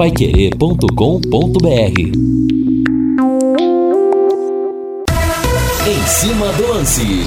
[0.00, 2.00] paiquerê.com.br
[5.86, 7.26] Em cima do lance.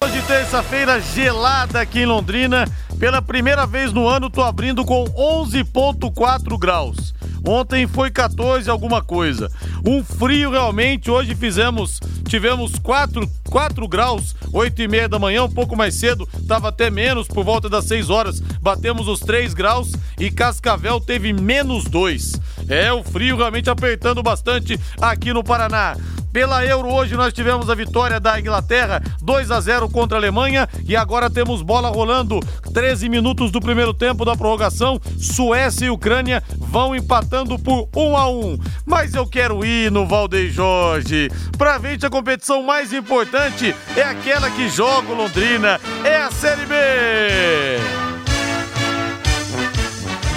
[0.00, 2.68] Hoje, terça-feira, gelada aqui em Londrina.
[2.98, 7.14] Pela primeira vez no ano, tô abrindo com 11,4 graus.
[7.46, 9.50] Ontem foi 14 alguma coisa.
[9.86, 11.10] Um frio realmente.
[11.10, 16.26] Hoje fizemos, tivemos 4, 4 graus, 8 e meia da manhã, um pouco mais cedo,
[16.48, 21.32] tava até menos, por volta das 6 horas, batemos os 3 graus e Cascavel teve
[21.32, 22.40] menos 2.
[22.68, 25.96] É, o frio realmente apertando bastante aqui no Paraná.
[26.36, 30.68] Pela Euro hoje nós tivemos a vitória da Inglaterra 2 a 0 contra a Alemanha
[30.86, 32.40] e agora temos bola rolando
[32.74, 35.00] 13 minutos do primeiro tempo da prorrogação.
[35.18, 38.58] Suécia e Ucrânia vão empatando por 1 a 1.
[38.84, 41.30] Mas eu quero ir no Valdeir Jorge.
[41.56, 46.66] Pra gente a competição mais importante é aquela que joga o Londrina, é a Série
[46.66, 46.74] B.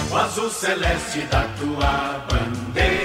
[0.10, 2.39] O azul celeste da tua.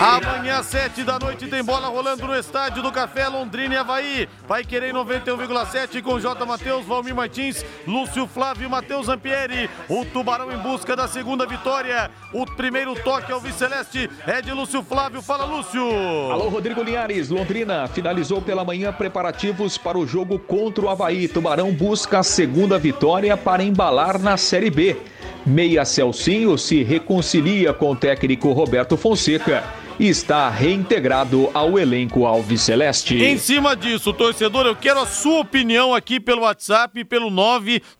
[0.05, 4.29] Amanhã, 7 da noite, tem bola rolando no estádio do Café Londrina e Havaí.
[4.47, 6.45] Vai querer 91,7 com J.
[6.45, 9.71] Matheus, Valmir Martins, Lúcio Flávio e Matheus Ampieri.
[9.89, 12.11] O Tubarão em busca da segunda vitória.
[12.35, 15.23] O primeiro toque ao Viceleste é de Lúcio Flávio.
[15.23, 15.83] Fala, Lúcio.
[16.31, 17.31] Alô, Rodrigo Linhares.
[17.31, 21.29] Londrina finalizou pela manhã preparativos para o jogo contra o Havaí.
[21.29, 25.01] Tubarão busca a segunda vitória para embalar na Série B.
[25.47, 29.65] Meia Celcinho se reconcilia com o técnico Roberto Fonseca
[29.99, 33.17] e está reintegrado ao elenco Alves Celeste.
[33.17, 37.31] Em cima disso, torcedor, eu quero a sua opinião aqui pelo WhatsApp, pelo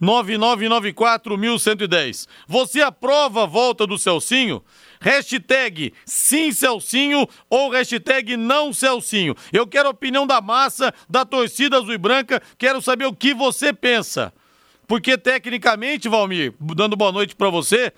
[0.01, 2.27] 999941110.
[2.49, 4.63] Você aprova a volta do Celcinho?
[5.01, 9.37] Hashtag sim Celcinho ou hashtag não Celcinho.
[9.53, 13.33] Eu quero a opinião da massa, da torcida azul e branca, quero saber o que
[13.35, 14.33] você pensa.
[14.87, 17.93] Porque tecnicamente, Valmir, dando boa noite para você,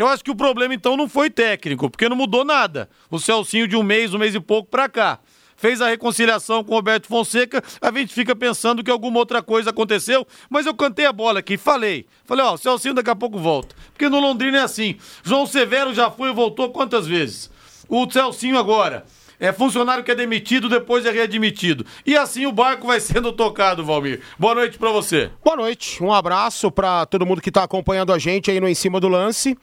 [0.00, 2.88] eu acho que o problema então não foi técnico, porque não mudou nada.
[3.10, 5.18] O Celcinho de um mês, um mês e pouco para cá.
[5.56, 9.68] Fez a reconciliação com o Roberto Fonseca, a gente fica pensando que alguma outra coisa
[9.68, 12.06] aconteceu, mas eu cantei a bola aqui, falei.
[12.24, 13.76] Falei, ó, o Celcinho daqui a pouco volta.
[13.92, 14.96] Porque no Londrina é assim.
[15.22, 17.50] João Severo já foi e voltou quantas vezes?
[17.86, 19.04] O Celcinho agora
[19.40, 21.84] é funcionário que é demitido, depois é readmitido.
[22.06, 24.20] E assim o barco vai sendo tocado, Valmir.
[24.38, 25.30] Boa noite para você.
[25.44, 28.74] Boa noite, um abraço para todo mundo que está acompanhando a gente aí no Em
[28.74, 29.58] Cima do Lance.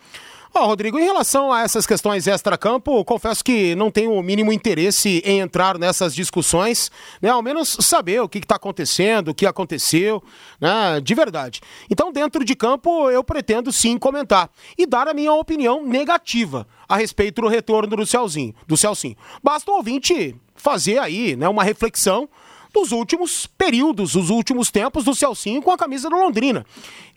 [0.53, 5.21] Ó, Rodrigo, em relação a essas questões extra-campo, confesso que não tenho o mínimo interesse
[5.25, 6.89] em entrar nessas discussões,
[7.21, 7.29] né?
[7.29, 10.23] Ao menos saber o que está acontecendo, o que aconteceu,
[10.59, 10.99] né?
[11.01, 11.61] De verdade.
[11.89, 16.95] Então, dentro de campo, eu pretendo sim comentar e dar a minha opinião negativa a
[16.95, 19.17] respeito do retorno do Celzinho, do Celcinho.
[19.43, 22.27] Basta o ouvinte fazer aí, né, uma reflexão
[22.73, 26.65] dos últimos períodos, os últimos tempos do Celcinho com a camisa do Londrina.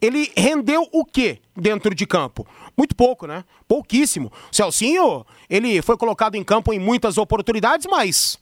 [0.01, 2.47] Ele rendeu o quê dentro de campo?
[2.81, 3.45] Muito pouco, né?
[3.69, 4.33] Pouquíssimo.
[4.51, 8.39] O Celcinho, ele foi colocado em campo em muitas oportunidades, mas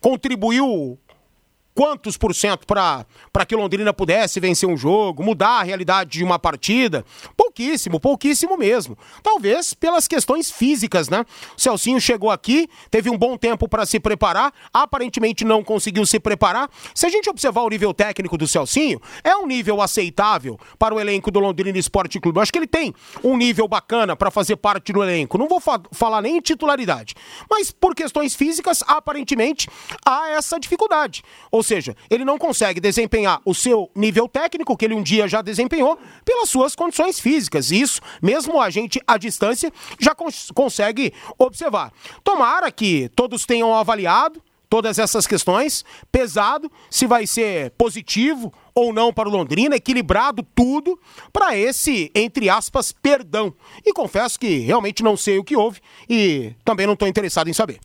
[0.00, 0.96] contribuiu
[1.80, 3.06] quantos por cento para
[3.48, 7.06] que Londrina pudesse vencer um jogo, mudar a realidade de uma partida?
[7.34, 8.98] Pouquíssimo, pouquíssimo mesmo.
[9.22, 11.24] Talvez pelas questões físicas, né?
[11.56, 16.20] O Celcinho chegou aqui, teve um bom tempo para se preparar, aparentemente não conseguiu se
[16.20, 16.68] preparar.
[16.94, 21.00] Se a gente observar o nível técnico do Celcinho, é um nível aceitável para o
[21.00, 22.36] elenco do Londrina Esporte Clube.
[22.36, 25.38] Eu acho que ele tem um nível bacana para fazer parte do elenco.
[25.38, 27.14] Não vou fa falar nem em titularidade,
[27.48, 29.66] mas por questões físicas, aparentemente
[30.04, 31.22] há essa dificuldade.
[31.50, 35.40] Ou seja, ele não consegue desempenhar o seu nível técnico, que ele um dia já
[35.40, 37.70] desempenhou, pelas suas condições físicas.
[37.70, 41.92] Isso, mesmo a gente à distância, já cons consegue observar.
[42.24, 49.12] Tomara que todos tenham avaliado todas essas questões, pesado, se vai ser positivo ou não
[49.12, 50.98] para o Londrina, equilibrado tudo
[51.32, 53.52] para esse, entre aspas, perdão.
[53.84, 57.52] E confesso que realmente não sei o que houve e também não estou interessado em
[57.52, 57.80] saber.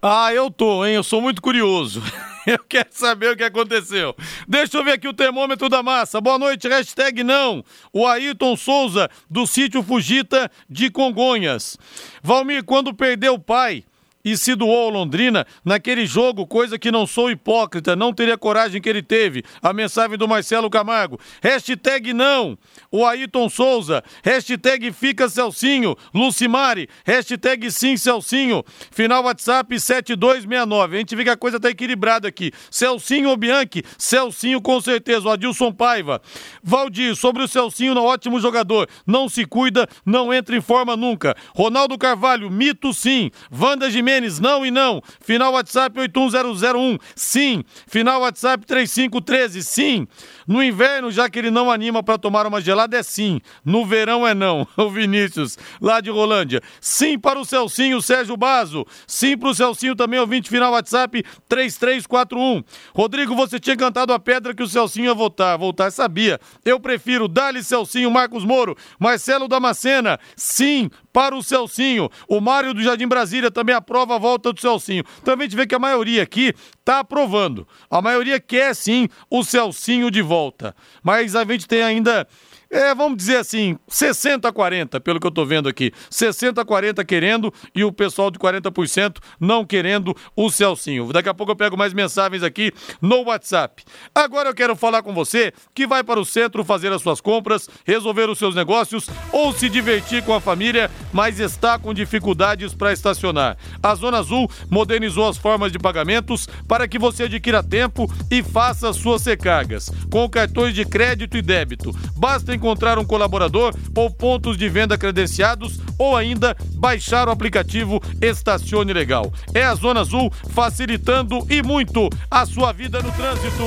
[0.00, 0.94] Ah, eu tô, hein?
[0.94, 2.02] Eu sou muito curioso.
[2.56, 4.14] Eu quero saber o que aconteceu.
[4.46, 6.20] Deixa eu ver aqui o termômetro da massa.
[6.20, 7.64] Boa noite, hashtag não.
[7.92, 11.76] O Ayrton Souza, do sítio Fugita de Congonhas.
[12.22, 13.84] Valmir, quando perdeu o pai
[14.26, 18.82] e se doou ao Londrina naquele jogo, coisa que não sou hipócrita, não teria coragem
[18.82, 19.44] que ele teve.
[19.62, 21.20] A mensagem do Marcelo Camargo.
[21.40, 22.58] Hashtag não.
[22.90, 24.02] O Ayrton Souza.
[24.24, 25.94] Hashtag fica Celcinho.
[26.12, 26.88] Lucimari.
[27.04, 28.64] Hashtag sim Celcinho.
[28.90, 30.96] Final WhatsApp 7269.
[30.96, 32.50] A gente vê que a coisa tá equilibrada aqui.
[32.68, 33.84] Celcinho ou Bianchi?
[33.96, 35.28] Celcinho com certeza.
[35.28, 36.20] O Adilson Paiva.
[36.64, 38.88] Valdir, sobre o Celcinho, não ótimo jogador.
[39.06, 41.36] Não se cuida, não entra em forma nunca.
[41.54, 43.30] Ronaldo Carvalho, mito sim.
[43.56, 45.02] Wanda Gimenez não e não.
[45.20, 47.64] Final WhatsApp 81001, sim.
[47.86, 50.08] Final WhatsApp 3513, sim.
[50.46, 53.40] No inverno, já que ele não anima para tomar uma gelada, é sim.
[53.64, 54.66] No verão é não.
[54.76, 56.60] O Vinícius, lá de Rolândia.
[56.80, 58.86] Sim para o Celcinho, Sérgio Bazo.
[59.06, 62.62] Sim para o Celcinho também, ouvinte final WhatsApp 3341.
[62.94, 65.56] Rodrigo, você tinha cantado a pedra que o Celcinho ia voltar.
[65.56, 66.38] Voltar, sabia.
[66.64, 70.20] Eu prefiro Dali Celcinho, Marcos Moro, Marcelo Damascena.
[70.36, 72.10] Sim para o Celcinho.
[72.28, 75.04] O Mário do Jardim Brasília também aprova a volta do Celcinho.
[75.24, 76.54] Também a gente vê que a maioria aqui
[76.86, 77.66] está aprovando.
[77.90, 80.74] A maioria quer sim o Celcinho de volta.
[81.02, 82.28] Mas a gente tem ainda
[82.70, 85.92] é, vamos dizer assim, 60 a 40, pelo que eu tô vendo aqui.
[86.10, 91.12] 60 a 40 querendo e o pessoal de 40% não querendo o Celcinho.
[91.12, 93.84] Daqui a pouco eu pego mais mensagens aqui no WhatsApp.
[94.14, 97.68] Agora eu quero falar com você que vai para o centro fazer as suas compras,
[97.84, 102.92] resolver os seus negócios ou se divertir com a família, mas está com dificuldades para
[102.92, 103.56] estacionar.
[103.80, 108.92] A Zona Azul modernizou as formas de pagamentos para que você adquira tempo e faça
[108.92, 111.94] suas recargas com cartões de crédito e débito.
[112.16, 118.92] Basta encontrar um colaborador ou pontos de venda credenciados ou ainda baixar o aplicativo Estacione
[118.92, 119.32] Legal.
[119.54, 123.62] É a Zona Azul facilitando e muito a sua vida no trânsito.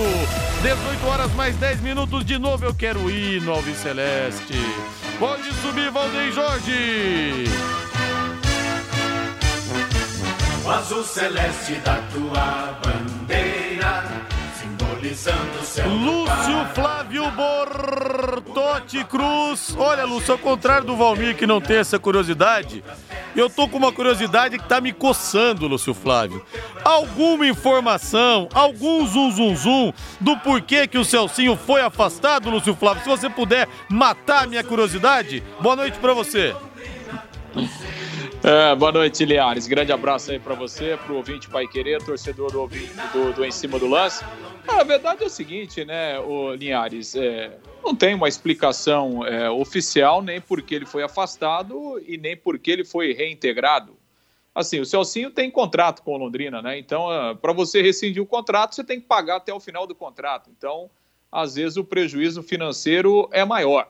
[0.61, 4.53] 18 horas mais 10 minutos de novo eu quero ir no Celeste.
[5.17, 7.88] Pode subir, Valdeir Jorge.
[10.71, 14.03] Azul celeste da tua bandeira
[14.59, 19.75] simbolizando o céu Lúcio Flávio Bortotti Cruz.
[19.77, 22.83] Olha, Lúcio, ao contrário do Valmir que não tem essa curiosidade,
[23.35, 26.45] eu tô com uma curiosidade que tá me coçando, Lúcio Flávio.
[26.83, 33.03] Alguma informação, algum zum zum zum do porquê que o Celcinho foi afastado, Lúcio Flávio?
[33.03, 36.55] Se você puder matar a minha curiosidade, boa noite pra você.
[38.41, 39.67] É, boa noite, Liares.
[39.67, 43.51] Grande abraço aí para você, pro ouvinte Pai Querer, torcedor do, ouvinte, do, do Em
[43.51, 44.23] Cima do Lance.
[44.65, 49.49] Ah, a verdade é o seguinte, né, o Linhares, é, não tem uma explicação é,
[49.49, 53.97] oficial nem porque ele foi afastado e nem porque ele foi reintegrado.
[54.55, 56.79] Assim, o Celcinho tem contrato com o Londrina, né?
[56.79, 59.93] Então, ah, para você rescindir o contrato, você tem que pagar até o final do
[59.93, 60.49] contrato.
[60.57, 60.89] Então,
[61.29, 63.89] às vezes o prejuízo financeiro é maior.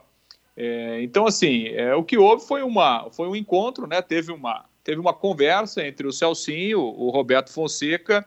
[0.55, 4.01] É, então, assim, é, o que houve foi, uma, foi um encontro, né?
[4.01, 8.25] Teve uma, teve uma conversa entre o Celcinho, o Roberto Fonseca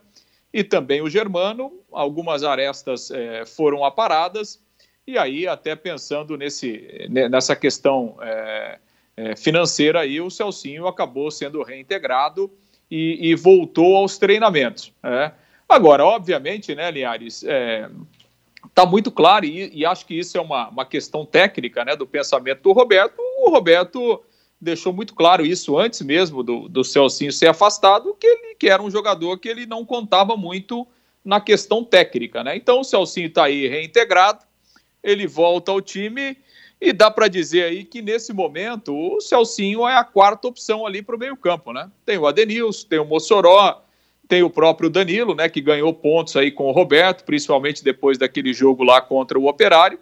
[0.53, 1.73] e também o Germano.
[1.91, 4.61] Algumas arestas é, foram aparadas,
[5.07, 8.79] e aí, até pensando nesse, nessa questão é,
[9.17, 12.51] é, financeira, aí, o Celcinho acabou sendo reintegrado
[12.89, 14.93] e, e voltou aos treinamentos.
[15.03, 15.33] Né?
[15.69, 17.91] Agora, obviamente, né, Linhares, é,
[18.73, 22.07] está muito claro, e, e, acho que isso é uma, uma questão técnica né, do
[22.07, 23.21] pensamento do Roberto.
[23.39, 24.23] O Roberto
[24.59, 28.83] deixou muito claro isso antes mesmo do, do Celcinho ser afastado, que ele que era
[28.83, 30.87] um jogador que ele não contava muito
[31.25, 32.43] na questão técnica.
[32.43, 32.57] Né?
[32.57, 34.45] Então o Celcinho está aí reintegrado,
[35.03, 36.37] ele volta ao time
[36.81, 41.03] e dá para dizer aí que nesse momento o Celcinho é a quarta opção ali
[41.03, 41.73] para o meio campo.
[41.73, 41.91] Né?
[42.07, 43.83] Tem o Adenilson, tem o Mossoró,
[44.29, 48.53] tem o próprio Danilo, né, que ganhou pontos aí com o Roberto, principalmente depois daquele
[48.53, 49.99] jogo lá contra o Operário.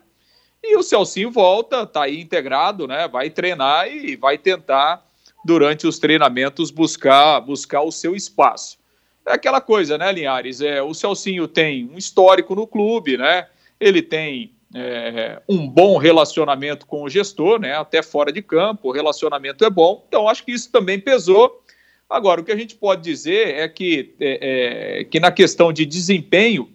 [0.63, 5.05] E o Celcinho volta, tá aí integrado, né, vai treinar e vai tentar
[5.45, 8.79] durante os treinamentos buscar buscar o seu espaço.
[9.27, 10.61] É aquela coisa, né, Linhares?
[10.61, 13.47] É, o Celcinho tem um histórico no clube, né?
[13.79, 17.75] Ele tem é, um bom relacionamento com o gestor, né?
[17.75, 20.05] Até fora de campo, o relacionamento é bom.
[20.09, 21.60] Então acho que isso também pesou
[22.11, 25.87] Agora, o que a gente pode dizer é que, é, é, que na questão de
[25.87, 26.69] desempenho,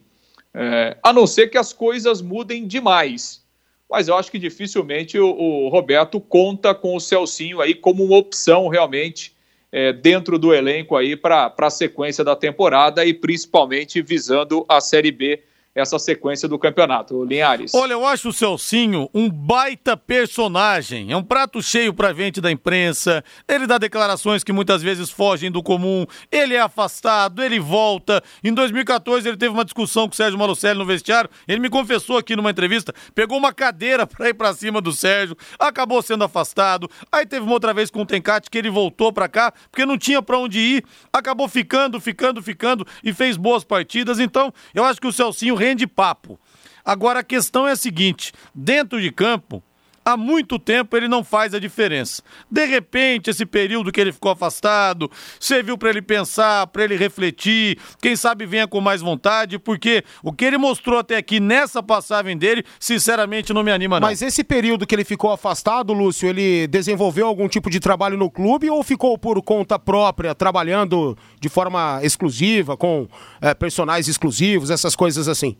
[0.53, 3.43] é, a não ser que as coisas mudem demais,
[3.89, 8.15] mas eu acho que dificilmente o, o Roberto conta com o Celcinho aí como uma
[8.15, 9.35] opção realmente
[9.73, 15.11] é, dentro do elenco aí para a sequência da temporada e principalmente visando a Série
[15.11, 15.43] B
[15.75, 17.25] essa sequência do campeonato.
[17.25, 17.73] Linhares.
[17.75, 21.11] Olha, eu acho o Celcinho um baita personagem.
[21.11, 23.21] É um prato cheio pra gente da imprensa.
[23.45, 26.05] Ele dá declarações que muitas vezes fogem do comum.
[26.31, 28.23] Ele é afastado, ele volta.
[28.41, 31.29] Em 2014 ele teve uma discussão com o Sérgio Malucelli no vestiário.
[31.45, 35.35] Ele me confessou aqui numa entrevista, pegou uma cadeira pra ir pra cima do Sérgio,
[35.59, 36.89] acabou sendo afastado.
[37.11, 39.97] Aí teve uma outra vez com o Tencate que ele voltou pra cá porque não
[39.97, 40.85] tinha pra onde ir.
[41.11, 44.19] Acabou ficando, ficando, ficando e fez boas partidas.
[44.19, 46.39] Então, eu acho que o Celcinho rende papo.
[46.83, 49.63] Agora a questão é a seguinte: dentro de campo,
[50.05, 52.21] há muito tempo ele não faz a diferença.
[52.49, 55.09] De repente, esse período que ele ficou afastado,
[55.39, 60.31] serviu para ele pensar, para ele refletir, quem sabe venha com mais vontade, porque o
[60.31, 64.07] que ele mostrou até aqui nessa passagem dele, sinceramente não me anima não.
[64.07, 68.29] Mas esse período que ele ficou afastado, Lúcio, ele desenvolveu algum tipo de trabalho no
[68.29, 73.07] clube ou ficou por conta própria, trabalhando de forma exclusiva, com
[73.41, 75.57] é, personagens exclusivos, essas coisas assim?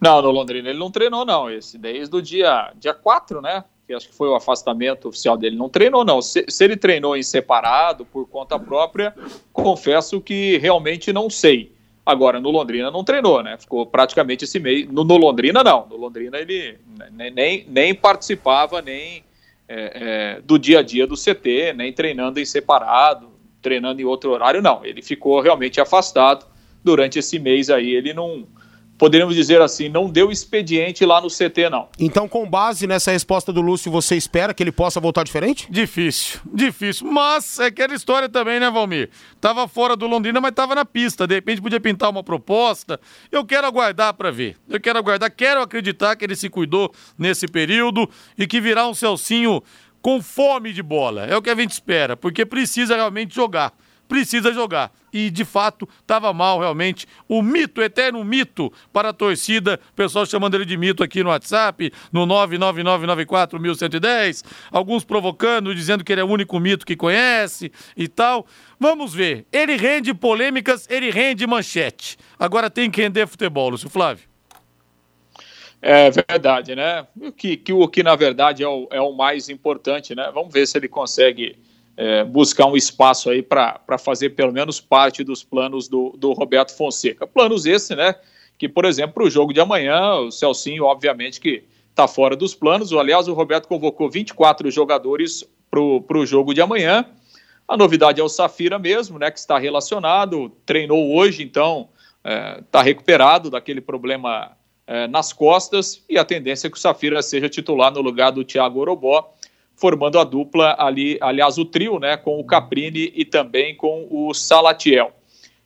[0.00, 1.50] Não, no Londrina ele não treinou, não.
[1.50, 3.64] Esse desde o dia, dia 4, né?
[3.86, 5.56] Que acho que foi o afastamento oficial dele.
[5.56, 6.20] Não treinou, não.
[6.20, 9.14] Se, se ele treinou em separado, por conta própria,
[9.52, 11.76] confesso que realmente não sei.
[12.04, 13.56] Agora, no Londrina não treinou, né?
[13.58, 14.86] Ficou praticamente esse mês.
[14.88, 15.86] No, no Londrina, não.
[15.86, 16.78] No Londrina ele
[17.32, 19.24] nem, nem, participava nem
[19.68, 23.28] é, é, do dia a dia do CT, nem treinando em separado,
[23.60, 24.84] treinando em outro horário, não.
[24.84, 26.46] Ele ficou realmente afastado
[26.84, 27.92] durante esse mês aí.
[27.92, 28.46] Ele não
[28.98, 31.88] poderíamos dizer assim, não deu expediente lá no CT, não.
[31.98, 35.66] Então, com base nessa resposta do Lúcio, você espera que ele possa voltar diferente?
[35.70, 37.10] Difícil, difícil.
[37.10, 39.10] Mas é aquela história também, né, Valmir?
[39.40, 41.26] Tava fora do Londrina, mas tava na pista.
[41.26, 42.98] De repente podia pintar uma proposta.
[43.30, 44.56] Eu quero aguardar para ver.
[44.68, 48.94] Eu quero aguardar, quero acreditar que ele se cuidou nesse período e que virá um
[48.94, 49.62] Celcinho
[50.00, 51.26] com fome de bola.
[51.26, 53.72] É o que a gente espera, porque precisa realmente jogar
[54.08, 54.92] precisa jogar.
[55.12, 57.06] E de fato, estava mal realmente.
[57.28, 61.92] O mito, eterno mito para a torcida, pessoal chamando ele de mito aqui no WhatsApp,
[62.12, 68.46] no 999941110, alguns provocando, dizendo que ele é o único mito que conhece e tal.
[68.78, 69.46] Vamos ver.
[69.50, 72.18] Ele rende polêmicas, ele rende manchete.
[72.38, 74.24] Agora tem que render futebol, Lúcio Flávio.
[75.80, 77.06] É verdade, né?
[77.20, 80.30] O que, que, o que na verdade é o, é o mais importante, né?
[80.32, 81.56] Vamos ver se ele consegue
[81.96, 86.76] é, buscar um espaço aí para fazer pelo menos parte dos planos do, do Roberto
[86.76, 87.26] Fonseca.
[87.26, 88.14] Planos esse, né?
[88.58, 92.54] Que, por exemplo, para o jogo de amanhã, o Celcinho, obviamente, que está fora dos
[92.54, 92.92] planos.
[92.92, 95.80] Aliás, o Roberto convocou 24 jogadores para
[96.18, 97.04] o jogo de amanhã.
[97.66, 99.30] A novidade é o Safira mesmo, né?
[99.30, 101.88] Que está relacionado, treinou hoje, então
[102.60, 107.22] está é, recuperado daquele problema é, nas costas e a tendência é que o Safira
[107.22, 109.34] seja titular no lugar do Thiago Orobó
[109.76, 114.32] formando a dupla ali, aliás, o trio, né, com o Caprini e também com o
[114.32, 115.12] Salatiel.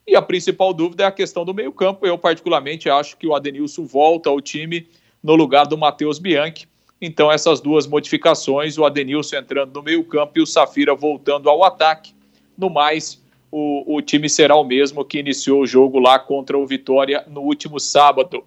[0.07, 2.05] E a principal dúvida é a questão do meio-campo.
[2.05, 4.89] Eu, particularmente, acho que o Adenilson volta ao time
[5.23, 6.69] no lugar do Matheus Bianchi.
[7.01, 12.13] Então, essas duas modificações, o Adenilson entrando no meio-campo e o Safira voltando ao ataque.
[12.59, 16.67] No mais, o, o time será o mesmo que iniciou o jogo lá contra o
[16.67, 18.43] Vitória no último sábado.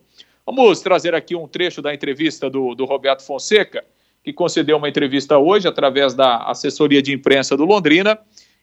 [0.45, 3.85] Vamos trazer aqui um trecho da entrevista do, do Roberto Fonseca
[4.23, 8.17] que concedeu uma entrevista hoje através da assessoria de imprensa do Londrina,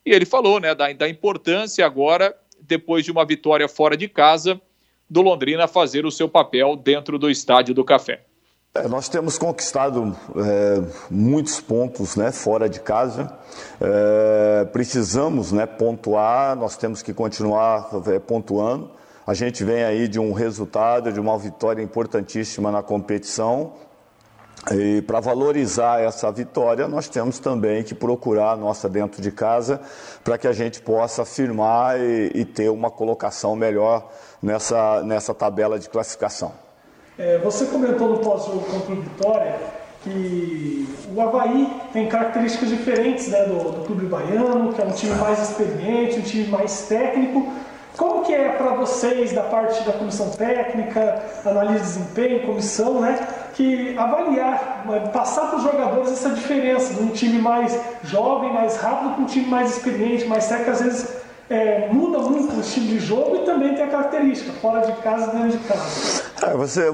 [0.04, 4.60] e ele falou né, da, da importância agora, depois de uma vitória fora de casa,
[5.08, 8.22] do Londrina fazer o seu papel dentro do Estádio do Café.
[8.72, 13.36] É, nós temos conquistado é, muitos pontos né, fora de casa.
[13.80, 18.92] É, precisamos né, pontuar, nós temos que continuar é, pontuando.
[19.26, 23.72] A gente vem aí de um resultado, de uma vitória importantíssima na competição.
[24.72, 29.80] E para valorizar essa vitória, nós temos também que procurar a nossa dentro de casa
[30.22, 34.10] para que a gente possa firmar e, e, ter uma colocação melhor
[34.42, 36.52] nessa, nessa tabela de classificação.
[37.18, 39.56] É, você comentou no pós-jogo contra o Vitória
[40.02, 45.14] que o Havaí tem características diferentes né, do, do clube baiano, que é um time
[45.14, 47.52] mais experiente, um time mais técnico.
[47.96, 53.18] Como que é para vocês, da parte da comissão técnica, análise de desempenho, comissão, né?
[53.54, 59.14] Que avaliar, passar para os jogadores essa diferença de um time mais jovem, mais rápido,
[59.16, 61.19] com um time mais experiente, mais técnico, às vezes
[61.50, 65.32] é, muda muito o estilo de jogo e também tem a característica, fora de casa
[65.32, 66.22] dentro de casa.
[66.42, 66.92] É, você,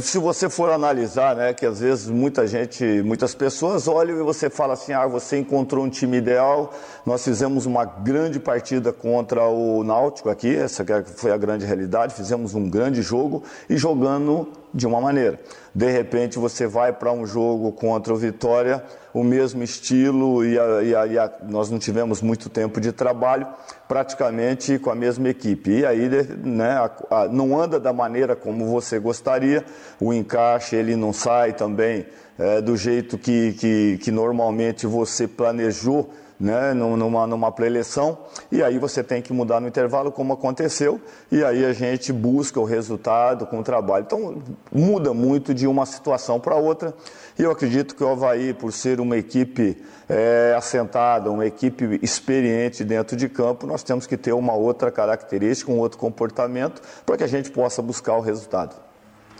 [0.00, 4.48] se você for analisar, né, que às vezes muita gente, muitas pessoas olham e você
[4.48, 6.72] fala assim, ah, você encontrou um time ideal,
[7.04, 12.54] nós fizemos uma grande partida contra o Náutico aqui, essa foi a grande realidade, fizemos
[12.54, 15.38] um grande jogo e jogando de uma maneira.
[15.74, 18.82] De repente você vai para um jogo contra o Vitória,
[19.18, 22.92] o mesmo estilo e, a, e, a, e a, nós não tivemos muito tempo de
[22.92, 23.46] trabalho,
[23.88, 25.70] praticamente com a mesma equipe.
[25.70, 26.08] E aí
[26.44, 26.90] né,
[27.32, 29.64] não anda da maneira como você gostaria,
[30.00, 32.06] o encaixe ele não sai também
[32.38, 38.16] é, do jeito que, que, que normalmente você planejou né, numa, numa pré-eleição,
[38.50, 41.00] e aí você tem que mudar no intervalo, como aconteceu,
[41.32, 44.04] e aí a gente busca o resultado com o trabalho.
[44.06, 44.42] Então,
[44.72, 46.94] muda muito de uma situação para outra,
[47.38, 52.84] e eu acredito que o Havaí, por ser uma equipe é, assentada, uma equipe experiente
[52.84, 57.24] dentro de campo, nós temos que ter uma outra característica, um outro comportamento, para que
[57.24, 58.76] a gente possa buscar o resultado.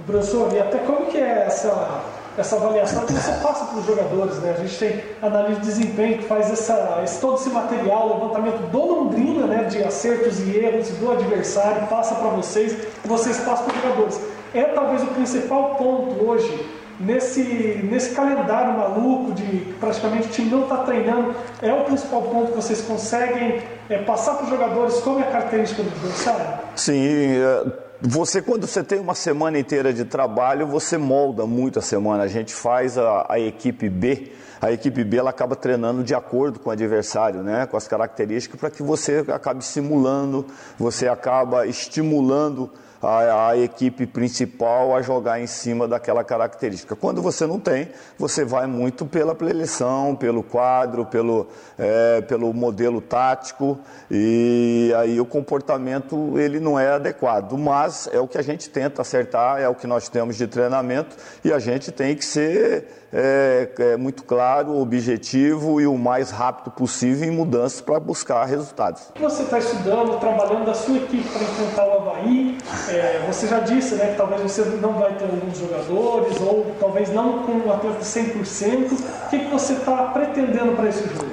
[0.06, 2.02] Professor, e até como que é essa
[2.38, 4.36] essa avaliação que você passa para os jogadores.
[4.36, 4.54] Né?
[4.56, 8.78] A gente tem análise de desempenho que faz essa, esse, todo esse material, levantamento do
[8.78, 13.82] Londrina, né, de acertos e erros do adversário, passa para vocês vocês passam para os
[13.82, 14.20] jogadores.
[14.54, 16.66] É talvez o principal ponto hoje
[17.00, 17.42] nesse,
[17.84, 22.56] nesse calendário maluco de praticamente o time não está treinando, é o principal ponto que
[22.56, 26.58] vocês conseguem é, passar para os jogadores como é a característica do adversário?
[26.76, 31.82] Sim, é, você quando você tem uma semana inteira de trabalho, você molda muito a
[31.82, 32.22] semana.
[32.22, 36.60] A gente faz a, a equipe B, a equipe B ela acaba treinando de acordo
[36.60, 40.46] com o adversário, né, com as características, para que você acabe simulando,
[40.78, 42.70] você acaba estimulando
[43.02, 46.96] a, a, equipe principal a jogar em cima daquela característica.
[46.96, 47.88] Quando você não tem,
[48.18, 51.46] você vai muito pela eleição, pelo quadro, pelo,
[51.78, 53.78] é, pelo modelo tático
[54.10, 59.02] e aí o comportamento ele não é adequado, mas é o que a gente tenta
[59.02, 63.68] acertar, é o que nós temos de treinamento e a gente tem que ser é,
[63.78, 69.02] é muito claro, objetivo e o mais rápido possível em mudanças para buscar resultados.
[69.18, 72.58] Você está estudando, trabalhando da sua equipe para enfrentar o Havaí.
[72.88, 77.10] É, você já disse né, que talvez você não vai ter alguns jogadores, ou talvez
[77.10, 78.92] não com um atleta 100%.
[78.92, 81.28] O que, que você está pretendendo para esse jogo?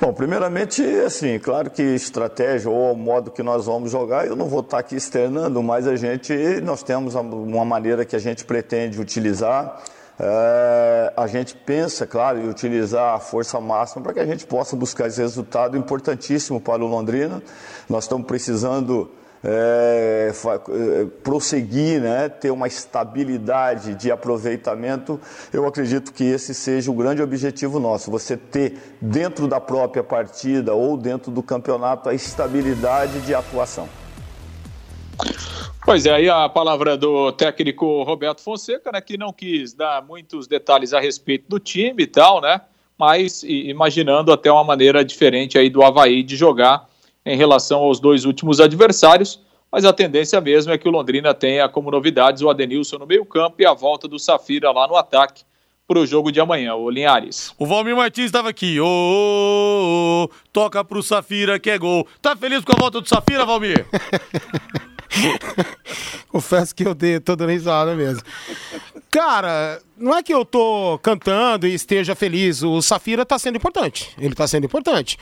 [0.00, 4.46] Bom, primeiramente, assim, claro que estratégia ou o modo que nós vamos jogar, eu não
[4.46, 8.98] vou estar aqui externando, mas a gente, nós temos uma maneira que a gente pretende
[8.98, 9.82] utilizar.
[10.22, 14.76] É, a gente pensa, claro, em utilizar a força máxima para que a gente possa
[14.76, 17.42] buscar esse resultado importantíssimo para o Londrina.
[17.88, 19.10] Nós estamos precisando
[19.42, 25.18] é, é, prosseguir, né, ter uma estabilidade de aproveitamento,
[25.50, 30.74] eu acredito que esse seja o grande objetivo nosso, você ter dentro da própria partida
[30.74, 33.88] ou dentro do campeonato a estabilidade de atuação.
[35.84, 40.46] Pois é, aí a palavra do técnico Roberto Fonseca, né, que não quis dar muitos
[40.46, 42.60] detalhes a respeito do time e tal, né,
[42.98, 46.86] mas imaginando até uma maneira diferente aí do Havaí de jogar
[47.24, 49.40] em relação aos dois últimos adversários,
[49.72, 53.24] mas a tendência mesmo é que o Londrina tenha como novidades o Adenilson no meio
[53.24, 55.44] campo e a volta do Safira lá no ataque
[55.88, 57.52] para o jogo de amanhã, o Linhares.
[57.58, 62.06] O Valmir Martins estava aqui, ô, oh, oh, oh, toca pro Safira que é gol.
[62.20, 63.86] Tá feliz com a volta do Safira, Valmir?
[66.28, 68.22] Confesso que eu dei, tô dando risada mesmo.
[69.10, 72.62] Cara, não é que eu tô cantando e esteja feliz.
[72.62, 74.10] O Safira tá sendo importante.
[74.18, 75.18] Ele tá sendo importante.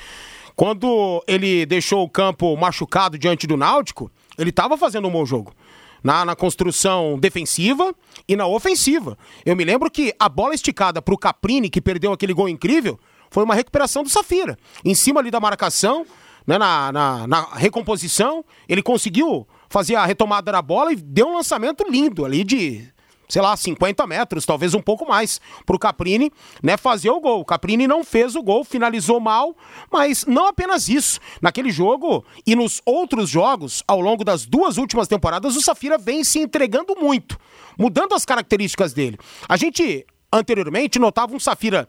[0.54, 5.54] Quando ele deixou o campo machucado diante do Náutico, ele tava fazendo um bom jogo.
[6.02, 7.92] Na, na construção defensiva
[8.28, 9.18] e na ofensiva.
[9.44, 13.42] Eu me lembro que a bola esticada pro Caprini, que perdeu aquele gol incrível, foi
[13.42, 14.56] uma recuperação do Safira.
[14.84, 16.06] Em cima ali da marcação,
[16.46, 21.36] né, na, na, na recomposição, ele conseguiu fazer a retomada da bola e deu um
[21.36, 22.92] lançamento lindo ali de
[23.28, 27.40] sei lá, 50 metros, talvez um pouco mais, para o Caprini, né, fazer o gol.
[27.40, 29.54] O Caprini não fez o gol, finalizou mal,
[29.92, 31.20] mas não apenas isso.
[31.40, 36.24] Naquele jogo e nos outros jogos, ao longo das duas últimas temporadas, o Safira vem
[36.24, 37.38] se entregando muito,
[37.78, 39.18] mudando as características dele.
[39.46, 41.88] A gente anteriormente notava um Safira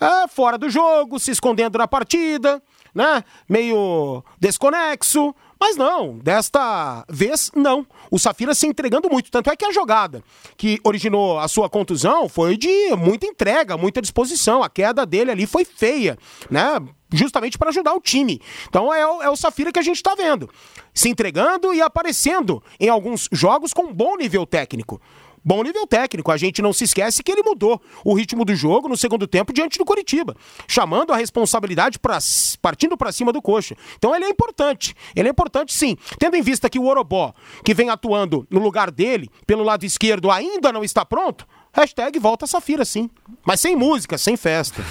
[0.00, 2.62] é, fora do jogo, se escondendo na partida,
[2.94, 7.86] né, meio desconexo, mas não, desta vez não.
[8.10, 9.30] O Safira se entregando muito.
[9.30, 10.22] Tanto é que a jogada
[10.56, 14.62] que originou a sua contusão foi de muita entrega, muita disposição.
[14.62, 16.16] A queda dele ali foi feia,
[16.48, 16.80] né?
[17.12, 18.40] Justamente para ajudar o time.
[18.68, 20.48] Então é o, é o Safira que a gente está vendo.
[20.94, 25.00] Se entregando e aparecendo em alguns jogos com bom nível técnico
[25.44, 26.30] bom nível técnico.
[26.30, 29.52] A gente não se esquece que ele mudou o ritmo do jogo no segundo tempo
[29.52, 32.18] diante do Coritiba, chamando a responsabilidade pra,
[32.60, 33.76] partindo para cima do coxa.
[33.96, 34.94] Então ele é importante.
[35.14, 35.96] Ele é importante sim.
[36.18, 37.32] Tendo em vista que o Orobó,
[37.64, 42.46] que vem atuando no lugar dele, pelo lado esquerdo, ainda não está pronto, hashtag volta
[42.46, 43.10] Safira sim.
[43.44, 44.84] Mas sem música, sem festa.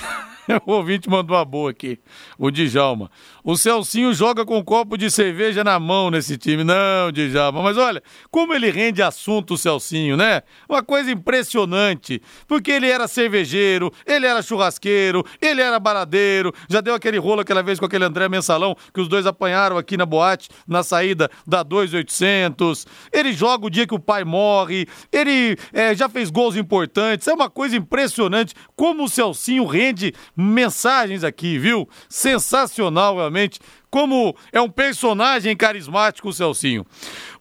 [0.65, 1.99] o ouvinte mandou uma boa aqui,
[2.37, 3.11] o Djalma.
[3.43, 6.63] O Celcinho joga com um copo de cerveja na mão nesse time.
[6.63, 10.41] Não, Djalma, mas olha, como ele rende assunto o Celcinho, né?
[10.67, 12.21] Uma coisa impressionante.
[12.47, 17.63] Porque ele era cervejeiro, ele era churrasqueiro, ele era baradeiro, já deu aquele rolo aquela
[17.63, 21.63] vez com aquele André Mensalão, que os dois apanharam aqui na boate, na saída da
[21.63, 22.85] 2800.
[23.11, 27.27] Ele joga o dia que o pai morre, ele é, já fez gols importantes.
[27.27, 31.89] É uma coisa impressionante como o Celcinho rende mensagens aqui, viu?
[32.07, 36.85] Sensacional, realmente como é um personagem carismático o Celcinho.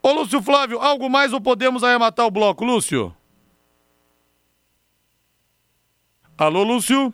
[0.03, 3.15] Ô Lúcio Flávio, algo mais ou podemos arrematar o bloco, Lúcio?
[6.39, 7.13] Alô, Lúcio?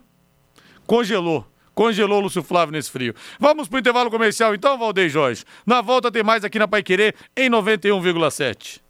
[0.86, 1.46] Congelou.
[1.74, 3.14] Congelou o Lúcio Flávio nesse frio.
[3.40, 5.44] Vamos pro intervalo comercial então, Valdeir Jorge.
[5.64, 8.80] Na volta tem mais aqui na Pai Querer em 91,7.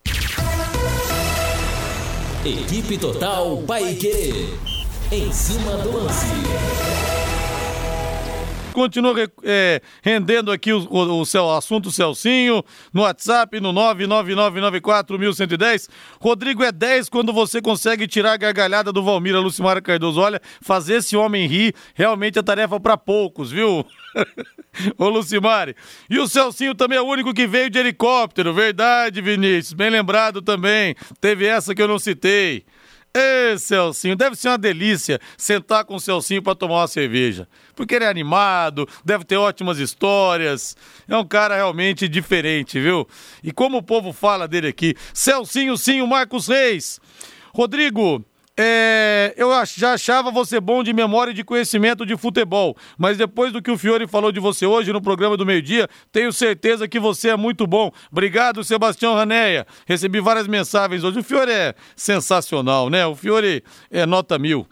[2.44, 4.71] Equipe Total Paique.
[5.12, 6.24] Em cima do lance.
[8.72, 15.90] Continua é, rendendo aqui o, o, o seu assunto Celcinho no WhatsApp no 99994110.
[16.18, 20.18] Rodrigo é 10 quando você consegue tirar a gargalhada do Valmir Lucimara Cardoso.
[20.18, 23.84] Olha, fazer esse homem rir realmente é tarefa para poucos, viu?
[24.96, 25.76] Ô Lucimari.
[26.08, 29.74] E o Celcinho também é o único que veio de helicóptero, verdade, Vinícius?
[29.74, 30.94] Bem lembrado também.
[31.20, 32.64] Teve essa que eu não citei.
[33.14, 37.46] Ê, Celcinho, deve ser uma delícia sentar com o Celcinho para tomar uma cerveja.
[37.74, 40.74] Porque ele é animado, deve ter ótimas histórias.
[41.06, 43.06] É um cara realmente diferente, viu?
[43.42, 46.98] E como o povo fala dele aqui, Celcinho, sim, o Marcos Reis.
[47.54, 48.24] Rodrigo,
[48.58, 53.52] é, eu já achava você bom de memória e de conhecimento de futebol, mas depois
[53.52, 57.00] do que o Fiore falou de você hoje no programa do meio-dia, tenho certeza que
[57.00, 57.90] você é muito bom.
[58.10, 59.66] Obrigado, Sebastião Raneia.
[59.86, 61.18] Recebi várias mensagens hoje.
[61.18, 63.06] O Fiore é sensacional, né?
[63.06, 64.66] O Fiore é nota mil.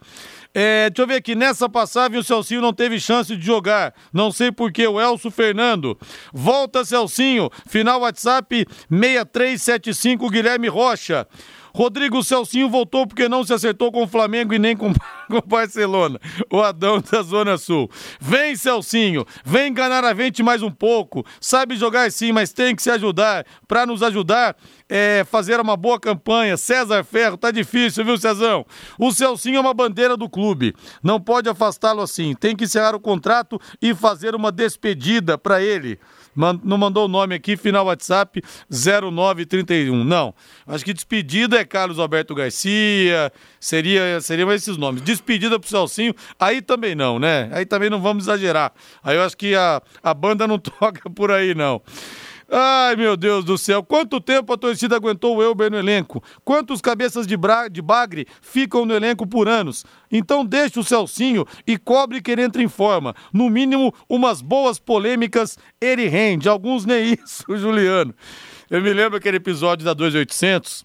[0.53, 3.95] É, deixa eu ver aqui, nessa passagem o Celcinho não teve chance de jogar.
[4.12, 5.97] Não sei porquê, o Elcio Fernando.
[6.33, 7.49] Volta, Celcinho.
[7.69, 11.27] Final WhatsApp 6375 Guilherme Rocha.
[11.74, 16.20] Rodrigo Celcinho voltou porque não se acertou com o Flamengo e nem com o Barcelona.
[16.50, 17.90] O Adão da Zona Sul.
[18.20, 21.24] Vem, Celcinho, vem enganar a gente mais um pouco.
[21.40, 23.46] Sabe jogar sim, mas tem que se ajudar.
[23.66, 24.56] Para nos ajudar,
[24.88, 26.56] é, fazer uma boa campanha.
[26.56, 28.66] César Ferro, tá difícil, viu, Cezão?
[28.98, 30.74] O Celcinho é uma bandeira do clube.
[31.02, 32.35] Não pode afastá-lo assim.
[32.35, 35.98] Tem que encerrar o contrato e fazer uma despedida para ele
[36.64, 40.05] não mandou o nome aqui, final WhatsApp 0931.
[40.05, 40.35] Não.
[40.66, 45.03] Acho que despedida é Carlos Alberto Garcia, seria, seriam esses nomes.
[45.03, 47.48] Despedida pro Celcinho, aí também não, né?
[47.53, 48.72] Aí também não vamos exagerar.
[49.03, 51.83] Aí eu acho que a, a banda não toca por aí, não.
[52.53, 56.21] Ai, meu Deus do céu, quanto tempo a torcida aguentou o Elber no elenco?
[56.45, 57.37] Quantos cabeças de,
[57.71, 59.85] de bagre ficam no elenco por anos?
[60.11, 63.15] Então deixe o Celcinho e cobre que ele entre em forma.
[63.33, 66.49] No mínimo, umas boas polêmicas ele rende.
[66.49, 68.13] Alguns nem isso, Juliano.
[68.69, 70.85] Eu me lembro aquele episódio da 2800.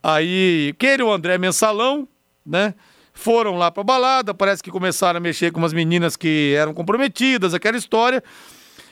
[0.00, 2.06] Aí, que ele e o André Mensalão,
[2.46, 2.72] né?
[3.12, 7.52] Foram lá pra balada, parece que começaram a mexer com umas meninas que eram comprometidas,
[7.52, 8.22] aquela história.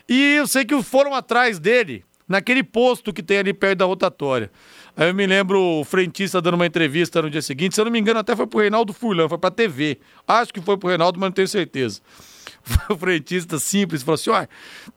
[0.08, 4.50] E eu sei que foram atrás dele, naquele posto que tem ali perto da rotatória.
[4.96, 7.92] Aí eu me lembro o frentista dando uma entrevista no dia seguinte, se eu não
[7.92, 9.98] me engano, até foi pro Reinaldo Furlan, foi pra TV.
[10.26, 12.00] Acho que foi pro Reinaldo, mas não tenho certeza.
[12.88, 14.48] o frentista simples falou assim: olha,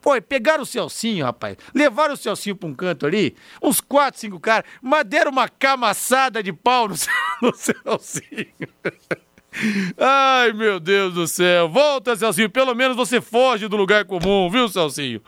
[0.01, 4.39] pô, pegaram o Celcinho, rapaz, levaram o Celcinho pra um canto ali, uns quatro, cinco
[4.39, 6.95] caras, mas deram uma camaçada de pau no,
[7.41, 8.47] no Celcinho.
[9.97, 11.69] Ai, meu Deus do céu.
[11.69, 12.49] Volta, Celcinho.
[12.49, 15.21] Pelo menos você foge do lugar comum, viu, Celcinho?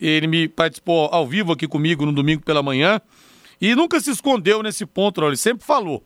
[0.00, 3.00] Ele me participou ao vivo aqui comigo no domingo pela manhã
[3.60, 5.28] e nunca se escondeu nesse ponto, não.
[5.28, 6.04] ele sempre falou.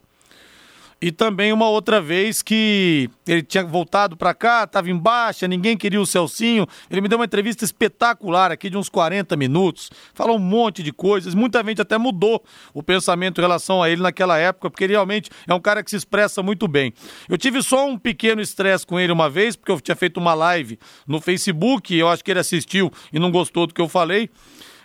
[1.02, 5.76] E também uma outra vez que ele tinha voltado para cá, estava em baixa, ninguém
[5.76, 6.64] queria o Celcinho.
[6.88, 9.90] Ele me deu uma entrevista espetacular aqui de uns 40 minutos.
[10.14, 11.34] Falou um monte de coisas.
[11.34, 12.40] Muita gente até mudou
[12.72, 15.90] o pensamento em relação a ele naquela época, porque ele realmente é um cara que
[15.90, 16.94] se expressa muito bem.
[17.28, 20.34] Eu tive só um pequeno estresse com ele uma vez, porque eu tinha feito uma
[20.34, 24.30] live no Facebook, eu acho que ele assistiu e não gostou do que eu falei.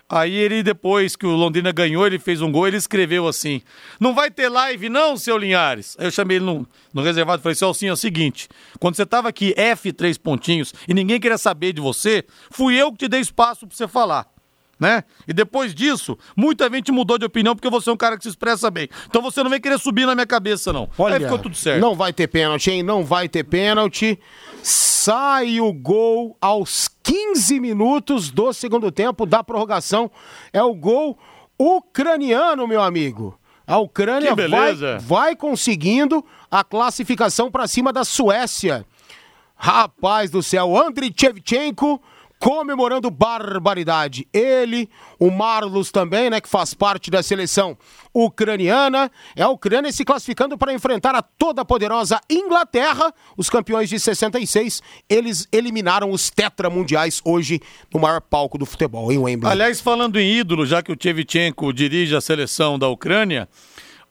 [0.10, 3.62] Aí ele, depois que o Londrina ganhou, ele fez um gol, ele escreveu assim:
[4.00, 5.98] Não vai ter live, não, seu Linhares?
[6.00, 8.48] Aí eu chamei ele no, no reservado e falei: Celcinho, é o seguinte:
[8.80, 12.92] quando você tava aqui, F três pontinhos, e ninguém queria saber de você, fui eu
[12.92, 14.37] que te dei espaço pra você falar.
[14.80, 15.04] Né?
[15.28, 18.30] E depois disso, muita gente mudou de opinião porque você é um cara que se
[18.30, 18.88] expressa bem.
[19.08, 20.88] Então você não vem querer subir na minha cabeça, não.
[20.98, 21.82] Olha, Aí ficou tudo certo.
[21.82, 22.84] Não vai ter pênalti, hein?
[22.84, 24.20] Não vai ter pênalti.
[24.62, 30.12] Sai o gol aos 15 minutos do segundo tempo da prorrogação.
[30.54, 31.18] É o gol
[31.58, 33.40] ucraniano, meu amigo.
[33.66, 38.86] A Ucrânia vai, vai conseguindo a classificação para cima da Suécia.
[39.56, 42.02] Rapaz do céu, Andriy Shevchenko
[42.40, 44.28] comemorando barbaridade.
[44.32, 47.78] Ele, o Marlos também, né, que faz parte da seleção
[48.14, 49.12] ucraniana.
[49.36, 54.82] É a Ucrânia se classificando para enfrentar a toda poderosa Inglaterra, os campeões de 66.
[55.10, 57.60] Eles eliminaram os tetramundiais hoje
[57.94, 59.52] no maior palco do futebol, em Wembley.
[59.52, 63.48] Aliás, falando em ídolo, já que o Tchevchenko dirige a seleção da Ucrânia,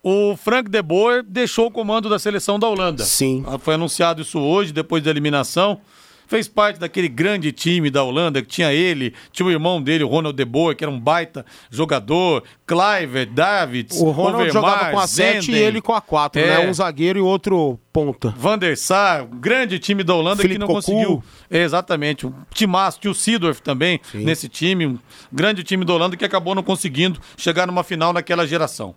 [0.03, 3.05] o Frank de Boer deixou o comando da seleção da Holanda.
[3.05, 3.45] Sim.
[3.61, 5.81] Foi anunciado isso hoje, depois da eliminação.
[6.27, 10.09] Fez parte daquele grande time da Holanda que tinha ele, tinha o irmão dele, o
[10.09, 14.99] Ronald de Boer, que era um baita jogador, Clive, Davids, O Ronald Overmars, jogava com
[14.99, 16.47] a 7 e ele com a 4, É.
[16.65, 16.69] né?
[16.69, 18.35] Um zagueiro e outro ponta.
[18.37, 20.83] Van der Sar, grande time da Holanda Felipe que não Cocu.
[20.83, 21.23] conseguiu.
[21.49, 24.99] É, exatamente, um timaço, tinha o Seedorf também nesse time, um
[25.33, 28.95] grande time da Holanda que acabou não conseguindo chegar numa final naquela geração.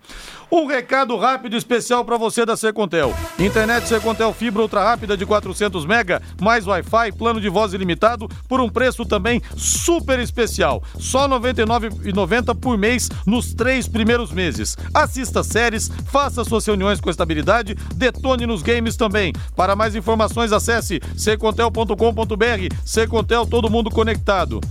[0.52, 3.14] Um recado rápido e especial para você da Secontel.
[3.38, 8.60] Internet Secontel fibra ultra rápida de 400 mega, mais Wi-Fi, plano de voz ilimitado por
[8.60, 10.84] um preço também super especial.
[10.98, 14.78] Só R$ 99,90 por mês nos três primeiros meses.
[14.94, 19.34] Assista séries, faça suas reuniões com estabilidade, detone nos games também.
[19.54, 22.76] Para mais informações, acesse secontel.com.br.
[22.86, 24.62] Secontel, todo mundo conectado.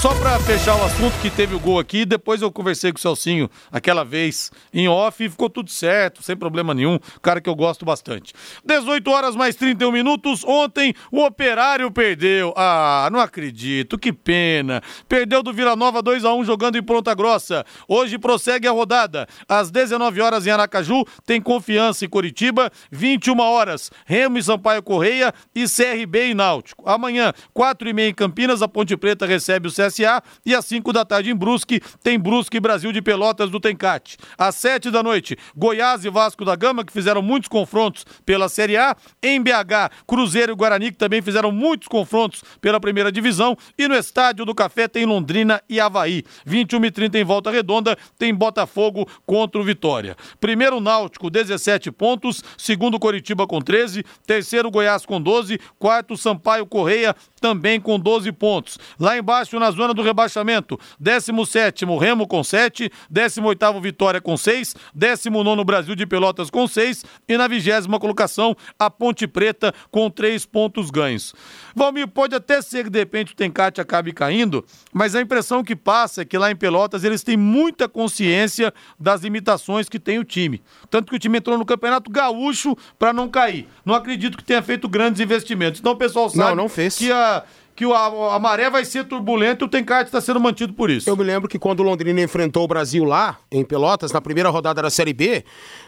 [0.00, 3.00] Só para fechar o assunto que teve o gol aqui, depois eu conversei com o
[3.02, 6.98] Celcinho aquela vez em off e ficou tudo certo, sem problema nenhum.
[7.20, 8.32] Cara que eu gosto bastante.
[8.64, 10.42] 18 horas mais 31 minutos.
[10.44, 12.54] Ontem o Operário perdeu.
[12.56, 14.80] Ah, não acredito, que pena.
[15.06, 17.66] Perdeu do Vila Nova 2 a 1 jogando em Ponta Grossa.
[17.86, 19.26] Hoje prossegue a rodada.
[19.48, 25.34] Às 19 horas em Aracaju, tem Confiança em Curitiba, 21 horas Remo e Sampaio Correia
[25.52, 26.88] e CRB e Náutico.
[26.88, 30.92] Amanhã, 4 e meia em Campinas, a Ponte Preta recebe o CSA e às 5
[30.92, 34.16] da tarde em Brusque, tem Brusque e Brasil de Pelotas do Tencate.
[34.38, 38.76] Às 7 da noite, Goiás e Vasco da Gama, que fizeram muitos confrontos pela Série
[38.76, 38.96] A.
[39.20, 43.56] Em BH, Cruzeiro e Guarani, que também fizeram muitos confrontos pela primeira divisão.
[43.76, 46.22] E no Estádio do Café tem Londrina e Havaí.
[46.46, 50.14] 21 e 30 em Volta Redonda, tem Botafogo contra o Vitória.
[50.38, 52.44] Primeiro Náutico, 17 pontos.
[52.58, 54.04] Segundo Coritiba com 13.
[54.26, 55.58] Terceiro Goiás com 12.
[55.78, 58.78] Quarto Sampaio Correia também com 12 pontos.
[58.98, 65.64] Lá embaixo, na zona do rebaixamento, 17 Remo com 7, 18 Vitória com 6, 19
[65.64, 70.90] Brasil de Pelotas com 6 e na vigésima colocação, a Ponte Preta com 3 pontos
[70.90, 71.34] ganhos.
[71.74, 75.76] Valmir, pode até ser que de repente o Tencate acabe caindo, mas a impressão que
[75.76, 80.24] passa é que lá em Pelotas eles têm muita consciência das limitações que tem o
[80.24, 80.62] time.
[80.88, 83.68] Tanto que o time entrou no Campeonato Gaúcho para não cair.
[83.84, 85.80] Não acredito que tenha feito grandes investimentos.
[85.80, 86.96] Então o pessoal sabe Não, não fez.
[86.96, 87.44] que a
[87.76, 91.08] que a, a maré vai ser turbulenta e o Tencate está sendo mantido por isso.
[91.08, 94.50] Eu me lembro que quando o Londrina enfrentou o Brasil lá, em Pelotas, na primeira
[94.50, 95.42] rodada da Série B,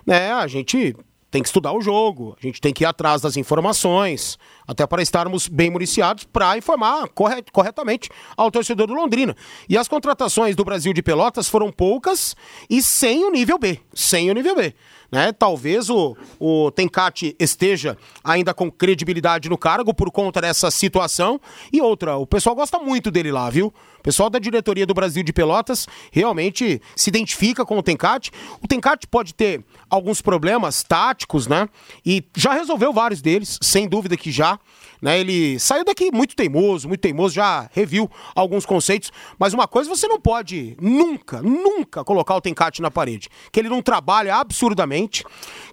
[0.07, 0.97] né, a gente
[1.31, 5.03] tem que estudar o jogo, a gente tem que ir atrás das informações, até para
[5.03, 9.37] estarmos bem municiados para informar corre- corretamente ao torcedor do Londrina.
[9.69, 12.37] E as contratações do Brasil de Pelotas foram poucas
[12.69, 14.75] e sem o nível B, sem o nível B.
[15.11, 15.31] Né?
[15.31, 21.39] Talvez o, o Tencate esteja ainda com credibilidade no cargo por conta dessa situação.
[21.71, 23.67] E outra, o pessoal gosta muito dele lá, viu?
[23.99, 28.33] O pessoal da diretoria do Brasil de Pelotas realmente se identifica com o Tencate.
[28.63, 31.69] O Tencate pode ter alguns problemas táticos, né?
[32.05, 34.52] E já resolveu vários deles, sem dúvida que já.
[35.01, 35.19] Né?
[35.19, 39.11] Ele saiu daqui muito teimoso, muito teimoso, já reviu alguns conceitos.
[39.39, 43.29] Mas uma coisa você não pode nunca, nunca colocar o Tencate na parede.
[43.51, 45.25] Que ele não trabalha absurdamente,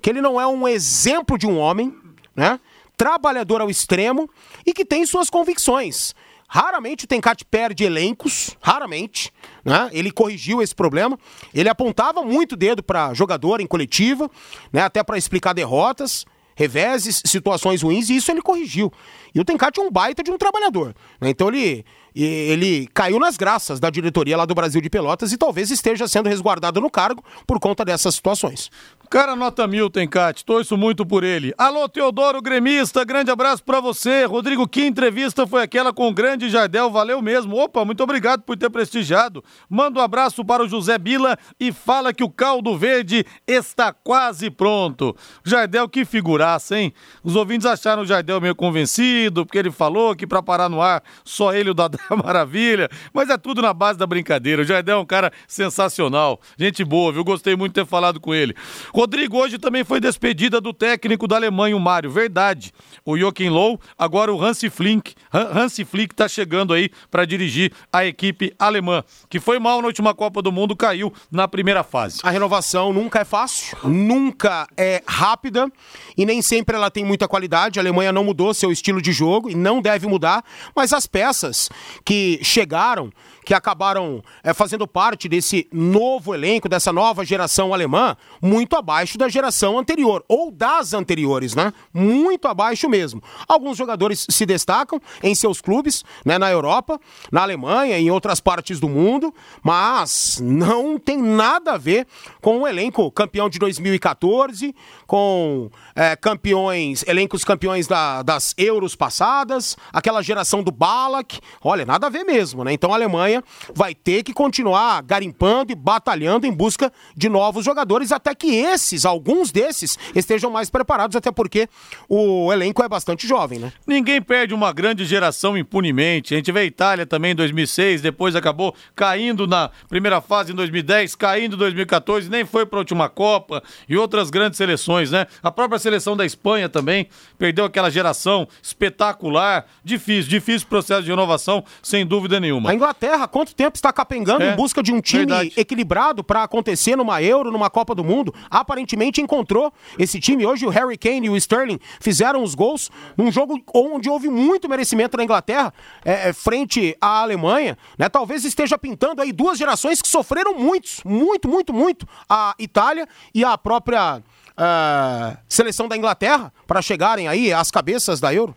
[0.01, 1.93] que ele não é um exemplo de um homem,
[2.35, 2.59] né?
[2.97, 4.29] Trabalhador ao extremo
[4.65, 6.13] e que tem suas convicções.
[6.51, 9.31] Raramente o Tencate perde elencos, raramente,
[9.63, 9.87] né?
[9.93, 11.17] Ele corrigiu esse problema.
[11.53, 14.29] Ele apontava muito dedo para jogador em coletiva,
[14.73, 14.81] né?
[14.81, 16.25] Até para explicar derrotas,
[16.59, 18.91] reveses, situações ruins, e isso ele corrigiu.
[19.33, 21.29] E o Tencate é um baita de um trabalhador, né?
[21.29, 25.71] Então ele ele caiu nas graças da diretoria lá do Brasil de Pelotas e talvez
[25.71, 28.69] esteja sendo resguardado no cargo por conta dessas situações.
[29.09, 30.45] Cara, nota mil, Tencate.
[30.45, 31.51] Torço muito por ele.
[31.57, 34.23] Alô, Teodoro Gremista, grande abraço pra você.
[34.25, 36.91] Rodrigo, que entrevista foi aquela com o grande Jardel?
[36.91, 37.57] Valeu mesmo.
[37.57, 39.43] Opa, muito obrigado por ter prestigiado.
[39.67, 44.51] Manda um abraço para o José Bila e fala que o caldo verde está quase
[44.51, 45.15] pronto.
[45.43, 46.93] Jardel, que figuraça, hein?
[47.23, 51.01] Os ouvintes acharam o Jardel meio convencido, porque ele falou que pra parar no ar
[51.25, 52.87] só ele o Dadá Maravilha.
[53.11, 54.61] Mas é tudo na base da brincadeira.
[54.61, 56.39] O Jardel é um cara sensacional.
[56.59, 57.23] Gente boa, viu?
[57.23, 58.55] Gostei muito de ter falado com ele.
[58.99, 62.11] Rodrigo, hoje também foi despedida do técnico da Alemanha, o Mário.
[62.11, 62.73] Verdade.
[63.05, 65.15] O Joachim Low, agora o Hansi Flink.
[65.31, 70.13] Hansi Flick está chegando aí para dirigir a equipe alemã, que foi mal na última
[70.13, 72.19] Copa do Mundo, caiu na primeira fase.
[72.23, 75.71] A renovação nunca é fácil, nunca é rápida
[76.17, 77.79] e nem sempre ela tem muita qualidade.
[77.79, 80.43] A Alemanha não mudou seu estilo de jogo e não deve mudar,
[80.75, 81.69] mas as peças
[82.03, 83.09] que chegaram
[83.49, 89.27] que acabaram é, fazendo parte desse novo elenco, dessa nova geração alemã, muito abaixo da
[89.27, 91.73] geração anterior, ou das anteriores, né?
[91.91, 93.23] Muito abaixo mesmo.
[93.47, 98.79] Alguns jogadores se destacam em seus clubes, né, na Europa, na Alemanha, em outras partes
[98.79, 99.33] do mundo,
[99.63, 102.05] mas não tem nada a ver
[102.41, 104.75] com o elenco campeão de 2014,
[105.07, 111.39] com é, campeões, elencos campeões da, das Euros passadas, aquela geração do Balak.
[111.63, 112.73] Olha, nada a ver mesmo, né?
[112.73, 113.38] Então a Alemanha
[113.73, 119.05] vai ter que continuar garimpando e batalhando em busca de novos jogadores, até que esses,
[119.05, 121.67] alguns desses, estejam mais preparados, até porque
[122.07, 123.73] o elenco é bastante jovem, né?
[123.85, 126.33] Ninguém perde uma grande geração impunemente.
[126.33, 130.55] A gente vê a Itália também em 2006, depois acabou caindo na primeira fase em
[130.55, 135.25] 2010, caindo em 2014, nem foi para a última Copa e outras grandes seleções, né?
[135.41, 139.65] A própria seleção da Espanha também perdeu aquela geração espetacular.
[139.83, 142.69] Difícil, difícil processo de renovação, sem dúvida nenhuma.
[142.69, 145.53] A Inglaterra, quanto tempo está capengando é, em busca de um time verdade.
[145.57, 148.33] equilibrado para acontecer numa Euro, numa Copa do Mundo?
[148.49, 150.45] Aparentemente encontrou esse time.
[150.45, 154.69] Hoje o Harry Kane e o Sterling fizeram os gols num jogo onde houve muito
[154.69, 157.77] merecimento na Inglaterra, é, é, frente à Alemanha.
[157.97, 158.09] Né?
[158.09, 162.07] Talvez esteja pintando aí duas gerações que sofreram muitos, muito, muito, muito.
[162.27, 168.33] A Itália e a própria uh, seleção da Inglaterra para chegarem aí às cabeças da
[168.33, 168.55] Euro.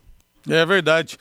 [0.48, 1.16] É verdade.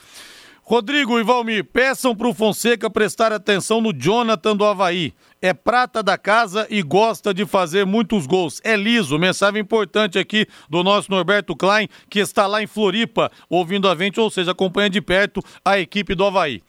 [0.72, 5.12] Rodrigo e Valmir, peçam para o Fonseca prestar atenção no Jonathan do Havaí.
[5.42, 8.58] É prata da casa e gosta de fazer muitos gols.
[8.64, 9.18] É liso.
[9.18, 14.18] Mensagem importante aqui do nosso Norberto Klein, que está lá em Floripa, ouvindo a gente,
[14.18, 16.62] ou seja, acompanha de perto a equipe do Havaí.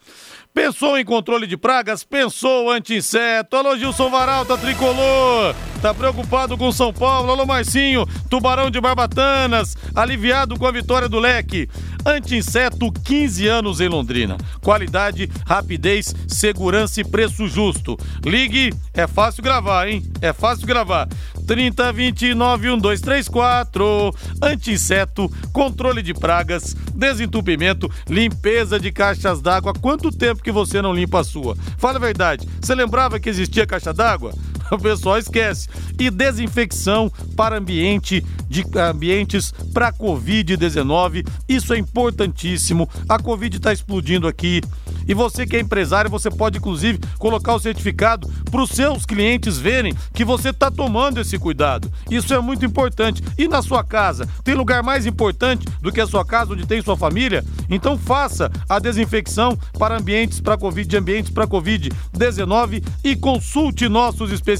[0.54, 2.04] Pensou em controle de pragas?
[2.04, 3.56] Pensou anti-inseto.
[3.56, 5.52] Alô, Gilson Varalta, tricolor.
[5.82, 7.32] Tá preocupado com São Paulo?
[7.32, 9.76] Alô, Marcinho, tubarão de Barbatanas.
[9.96, 11.68] Aliviado com a vitória do leque.
[12.06, 14.36] Anti-inseto, 15 anos em Londrina.
[14.62, 17.98] Qualidade, rapidez, segurança e preço justo.
[18.24, 20.04] Ligue, é fácil gravar, hein?
[20.22, 21.08] É fácil gravar.
[21.46, 24.14] 3029 1234.
[24.42, 29.72] Anti-inseto, controle de pragas, desentupimento, limpeza de caixas d'água.
[29.72, 31.56] Quanto tempo que você não limpa a sua?
[31.78, 32.48] Fala a verdade.
[32.60, 34.32] Você lembrava que existia caixa d'água?
[34.74, 35.68] O pessoal esquece.
[35.98, 41.26] E desinfecção para ambiente de ambientes para COVID-19.
[41.48, 42.88] Isso é importantíssimo.
[43.08, 44.60] A Covid está explodindo aqui.
[45.06, 49.58] E você que é empresário, você pode inclusive colocar o certificado para os seus clientes
[49.58, 51.92] verem que você está tomando esse cuidado.
[52.10, 53.22] Isso é muito importante.
[53.36, 56.80] E na sua casa, tem lugar mais importante do que a sua casa onde tem
[56.80, 57.44] sua família?
[57.68, 64.53] Então faça a desinfecção para ambientes para Covid, ambientes para Covid-19 e consulte nossos especialistas.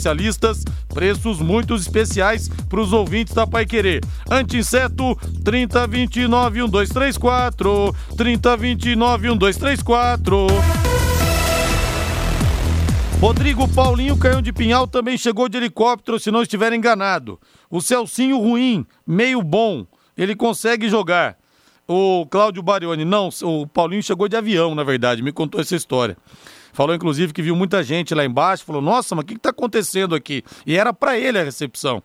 [0.93, 4.03] Preços muito especiais para os ouvintes da Pai Querer.
[4.31, 10.47] Anti-inseto 3029 1234 3029 1234
[13.21, 17.41] Rodrigo Paulinho Canhão de Pinhal também chegou de helicóptero, se não estiver enganado.
[17.71, 21.37] O Celcinho ruim, meio bom, ele consegue jogar.
[21.89, 26.19] O Cláudio Barioni, não, o Paulinho chegou de avião, na verdade, me contou essa história.
[26.75, 30.15] Falou, inclusive, que viu muita gente lá embaixo, falou, nossa, mas o que está acontecendo
[30.15, 30.43] aqui?
[30.67, 32.03] E era para ele a recepção.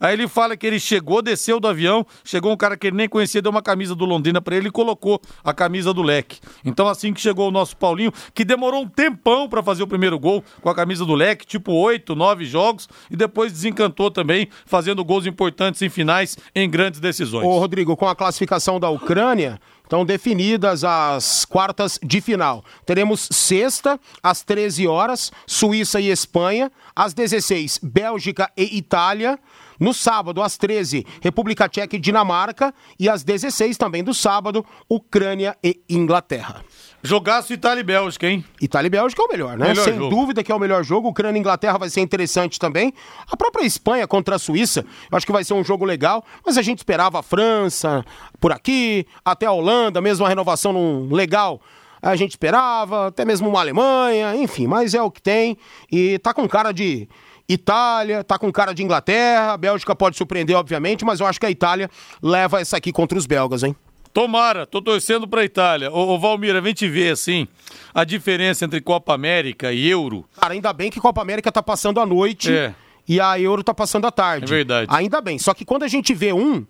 [0.00, 3.08] Aí ele fala que ele chegou, desceu do avião, chegou um cara que ele nem
[3.08, 6.40] conhecia, deu uma camisa do Londrina para ele e colocou a camisa do Leque.
[6.64, 10.18] Então assim que chegou o nosso Paulinho, que demorou um tempão para fazer o primeiro
[10.18, 15.04] gol com a camisa do Leque, tipo oito, nove jogos, e depois desencantou também, fazendo
[15.04, 17.44] gols importantes em finais em grandes decisões.
[17.44, 22.62] Ô Rodrigo, com a classificação da Ucrânia, Estão definidas as quartas de final.
[22.84, 26.70] Teremos sexta, às 13 horas, Suíça e Espanha.
[26.94, 29.38] Às 16, Bélgica e Itália.
[29.80, 32.74] No sábado, às 13, República Tcheca e Dinamarca.
[33.00, 36.62] E às 16 também do sábado, Ucrânia e Inglaterra.
[37.02, 38.44] Jogaço Itália e Bélgica, hein?
[38.60, 39.68] Itália e Bélgica é o melhor, né?
[39.68, 40.10] Melhor Sem jogo.
[40.14, 41.08] dúvida que é o melhor jogo.
[41.08, 42.92] Ucrânia e Inglaterra vai ser interessante também.
[43.30, 46.24] A própria Espanha contra a Suíça, eu acho que vai ser um jogo legal.
[46.44, 48.04] Mas a gente esperava a França
[48.40, 51.60] por aqui, até a Holanda, mesmo a renovação num legal
[52.00, 55.56] a gente esperava, até mesmo uma Alemanha, enfim, mas é o que tem
[55.90, 57.08] e tá com cara de
[57.48, 61.46] Itália, tá com cara de Inglaterra, a Bélgica pode surpreender, obviamente, mas eu acho que
[61.46, 61.90] a Itália
[62.22, 63.74] leva essa aqui contra os belgas, hein?
[64.12, 65.90] Tomara, tô torcendo pra Itália.
[65.90, 67.46] Ô, ô Valmira, vem te ver assim,
[67.94, 70.24] a diferença entre Copa América e Euro.
[70.40, 72.52] Cara, ainda bem que Copa América tá passando a noite.
[72.52, 72.74] É
[73.08, 74.52] e a Euro tá passando à tarde.
[74.52, 74.86] É verdade.
[74.94, 75.38] Ainda bem.
[75.38, 76.66] Só que quando a gente vê um,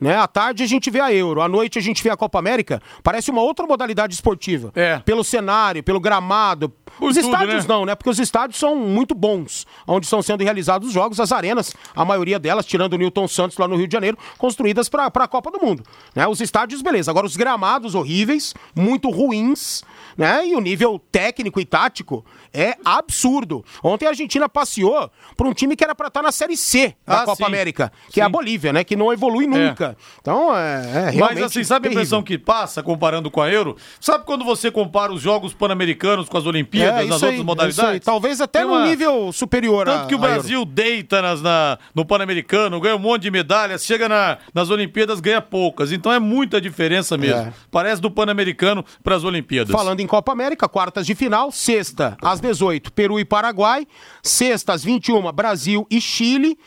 [0.00, 0.16] né?
[0.16, 2.80] À tarde a gente vê a Euro, à noite a gente vê a Copa América.
[3.02, 4.70] Parece uma outra modalidade esportiva.
[4.74, 4.98] É.
[5.00, 6.68] Pelo cenário, pelo gramado.
[6.98, 7.74] Por os tudo, estádios né?
[7.74, 7.94] não, né?
[7.94, 12.04] Porque os estádios são muito bons, onde estão sendo realizados os jogos, as arenas, a
[12.04, 15.50] maioria delas, tirando o Newton Santos lá no Rio de Janeiro, construídas para a Copa
[15.50, 15.82] do Mundo.
[16.14, 16.26] Né?
[16.26, 17.10] Os estádios, beleza.
[17.10, 19.82] Agora, os gramados horríveis, muito ruins,
[20.18, 20.46] né?
[20.48, 23.64] E o nível técnico e tático é absurdo.
[23.82, 27.20] Ontem a Argentina passeou por um time que era para estar na Série C da
[27.22, 27.44] Ah, Copa sim.
[27.44, 28.32] América, que é a Sim.
[28.32, 28.82] Bolívia, né?
[28.84, 29.96] Que não evolui nunca.
[30.20, 32.02] Então, é, é Mas assim, sabe a terrível.
[32.02, 33.76] impressão que passa comparando com a Euro?
[34.00, 37.44] Sabe quando você compara os Jogos Pan-Americanos com as Olimpíadas, É, nas aí, outras isso
[37.44, 38.04] modalidades?
[38.04, 40.20] Talvez até Tem num uma- nível superior a- Tanto que o a.
[40.20, 45.20] Brasil deita nas, na- no Pan-Americano, ganha um monte de medalhas, chega na- nas Olimpíadas,
[45.20, 45.92] ganha poucas.
[45.92, 47.40] Então é muita diferença mesmo.
[47.42, 47.52] É.
[47.70, 49.70] Parece do Pan-Americano para as Olimpíadas.
[49.72, 53.86] Falando em Copa América, quartas de final, sexta às 18, Peru e Paraguai,
[54.22, 56.58] sexta às 21, Brasil e Chile,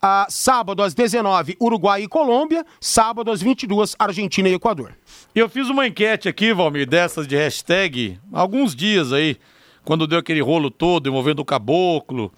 [0.00, 4.94] ah, sábado às 19, Uruguai e Colômbia, sábado às 22, Argentina e Equador.
[5.34, 9.36] Eu fiz uma enquete aqui, Valmir, dessas de hashtag, alguns dias aí,
[9.84, 12.30] quando deu aquele rolo todo envolvendo o caboclo,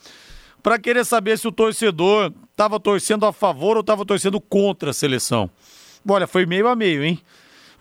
[0.63, 4.95] para querer saber se o torcedor estava torcendo a favor ou estava torcendo contra a
[4.95, 5.51] seleção.
[6.09, 7.21] Olha, foi meio a meio, hein?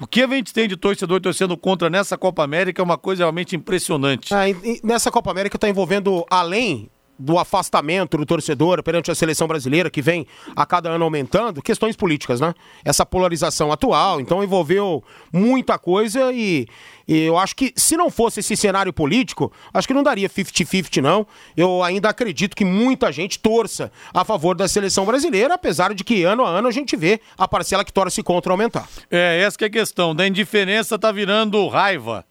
[0.01, 3.23] O que a gente tem de torcedor torcendo contra nessa Copa América é uma coisa
[3.23, 4.33] realmente impressionante.
[4.33, 4.45] Ah,
[4.83, 6.89] nessa Copa América está envolvendo, além
[7.21, 11.95] do afastamento do torcedor perante a seleção brasileira, que vem a cada ano aumentando, questões
[11.95, 12.53] políticas, né?
[12.83, 16.67] Essa polarização atual, então envolveu muita coisa e,
[17.07, 21.01] e eu acho que se não fosse esse cenário político, acho que não daria 50-50,
[21.01, 21.27] não.
[21.55, 26.23] Eu ainda acredito que muita gente torça a favor da seleção brasileira, apesar de que
[26.23, 28.87] ano a ano a gente vê a parcela que torce contra aumentar.
[29.09, 30.15] É, essa que é a questão.
[30.15, 32.25] Da indiferença tá virando raiva.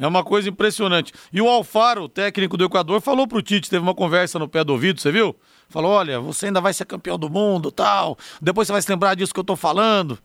[0.00, 1.12] É uma coisa impressionante.
[1.30, 4.72] E o Alfaro, técnico do Equador, falou pro Tite, teve uma conversa no pé do
[4.72, 5.36] ouvido, você viu?
[5.68, 8.16] Falou: olha, você ainda vai ser campeão do mundo tal.
[8.40, 10.18] Depois você vai se lembrar disso que eu tô falando.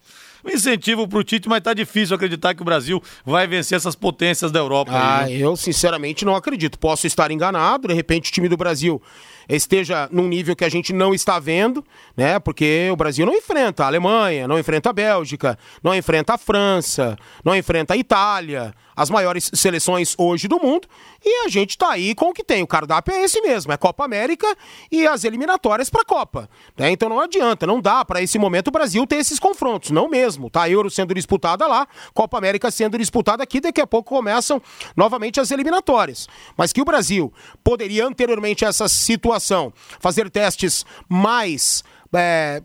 [0.46, 4.52] Um incentivo pro Tite, mas tá difícil acreditar que o Brasil vai vencer essas potências
[4.52, 4.92] da Europa.
[4.94, 5.46] Ah, aí, né?
[5.46, 6.80] eu sinceramente não acredito.
[6.80, 9.02] Posso estar enganado, de repente o time do Brasil
[9.50, 11.84] esteja num nível que a gente não está vendo,
[12.16, 12.40] né?
[12.40, 17.18] Porque o Brasil não enfrenta a Alemanha, não enfrenta a Bélgica, não enfrenta a França,
[17.44, 20.88] não enfrenta a Itália, as maiores seleções hoje do mundo,
[21.24, 22.64] e a gente tá aí com o que tem.
[22.64, 24.48] O cardápio é esse mesmo, é Copa América
[24.92, 26.50] e as eliminatórias para a Copa.
[26.78, 26.92] né?
[26.92, 30.50] Então não adianta, não dá para esse momento o Brasil ter esses confrontos, não mesmo.
[30.50, 34.62] Tá Euro sendo disputada lá, Copa América sendo disputada aqui, daqui a pouco começam
[34.96, 36.28] novamente as eliminatórias.
[36.58, 37.34] Mas que o Brasil
[37.64, 41.84] poderia anteriormente a essa situação fazer testes mais
[42.14, 42.62] é,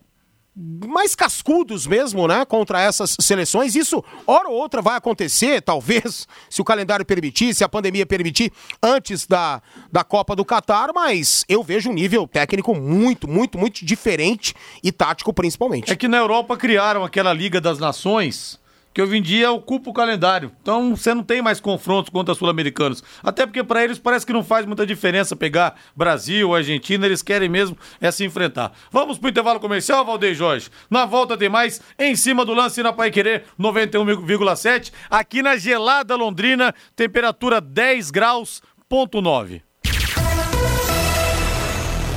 [0.56, 3.74] mais cascudos mesmo, né, contra essas seleções.
[3.74, 8.52] Isso, hora ou outra, vai acontecer, talvez, se o calendário permitir, se a pandemia permitir,
[8.82, 13.84] antes da, da Copa do Catar, mas eu vejo um nível técnico muito, muito, muito
[13.84, 15.92] diferente e tático principalmente.
[15.92, 18.59] É que na Europa criaram aquela Liga das Nações
[18.92, 20.52] que hoje em dia ocupa o calendário.
[20.60, 23.02] Então você não tem mais confrontos contra sul-americanos.
[23.22, 27.48] Até porque para eles parece que não faz muita diferença pegar Brasil Argentina, eles querem
[27.48, 28.72] mesmo é se enfrentar.
[28.90, 30.68] Vamos pro intervalo comercial, Valdeir Jorge.
[30.88, 34.92] Na volta tem mais em cima do lance na Pai Querer 91,7.
[35.08, 39.62] Aqui na gelada Londrina, temperatura 10 graus, ponto 9.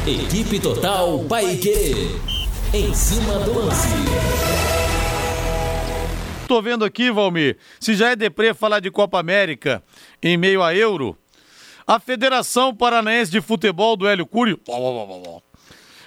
[0.05, 2.19] Equipe Total Paique.
[2.73, 4.72] Em cima do lance.
[6.53, 9.83] Tô vendo aqui, Valmir, se já é deprê falar de Copa América
[10.21, 11.17] em meio a Euro,
[11.87, 14.55] a Federação Paranaense de Futebol do Hélio Cury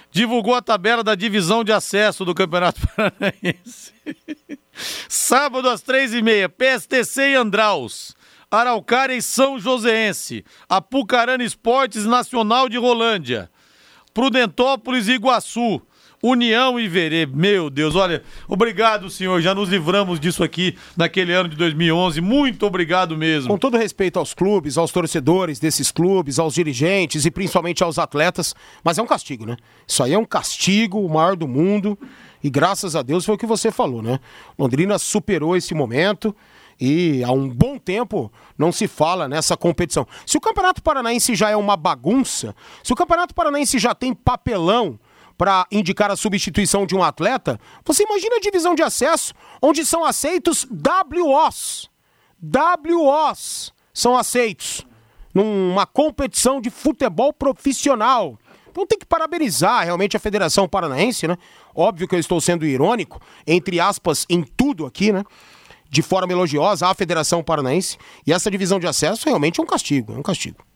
[0.09, 3.93] divulgou a tabela da divisão de acesso do Campeonato Paranaense.
[5.09, 8.15] Sábado às três e meia, PSTC e Andraus,
[8.49, 13.51] Araucária e São Joséense, Apucarana Esportes Nacional de Rolândia,
[14.13, 15.81] Prudentópolis e Iguaçu,
[16.27, 17.25] União e Verê.
[17.25, 19.41] Meu Deus, olha, obrigado, senhor.
[19.41, 22.19] Já nos livramos disso aqui naquele ano de 2011.
[22.21, 23.49] Muito obrigado mesmo.
[23.49, 28.53] Com todo respeito aos clubes, aos torcedores desses clubes, aos dirigentes e principalmente aos atletas,
[28.83, 29.55] mas é um castigo, né?
[29.87, 31.97] Isso aí é um castigo, o maior do mundo.
[32.43, 34.19] E graças a Deus foi o que você falou, né?
[34.57, 36.35] Londrina superou esse momento
[36.79, 40.07] e há um bom tempo não se fala nessa competição.
[40.25, 44.99] Se o Campeonato Paranaense já é uma bagunça, se o Campeonato Paranaense já tem papelão
[45.37, 50.03] para indicar a substituição de um atleta, você imagina a divisão de acesso, onde são
[50.03, 51.89] aceitos WOs.
[52.41, 54.85] WOs são aceitos
[55.33, 58.37] numa competição de futebol profissional.
[58.69, 61.37] Então tem que parabenizar realmente a Federação Paranaense, né?
[61.75, 65.23] Óbvio que eu estou sendo irônico, entre aspas, em tudo aqui, né?
[65.89, 67.97] De forma elogiosa à Federação Paranaense.
[68.25, 70.66] E essa divisão de acesso realmente é um castigo, é um castigo.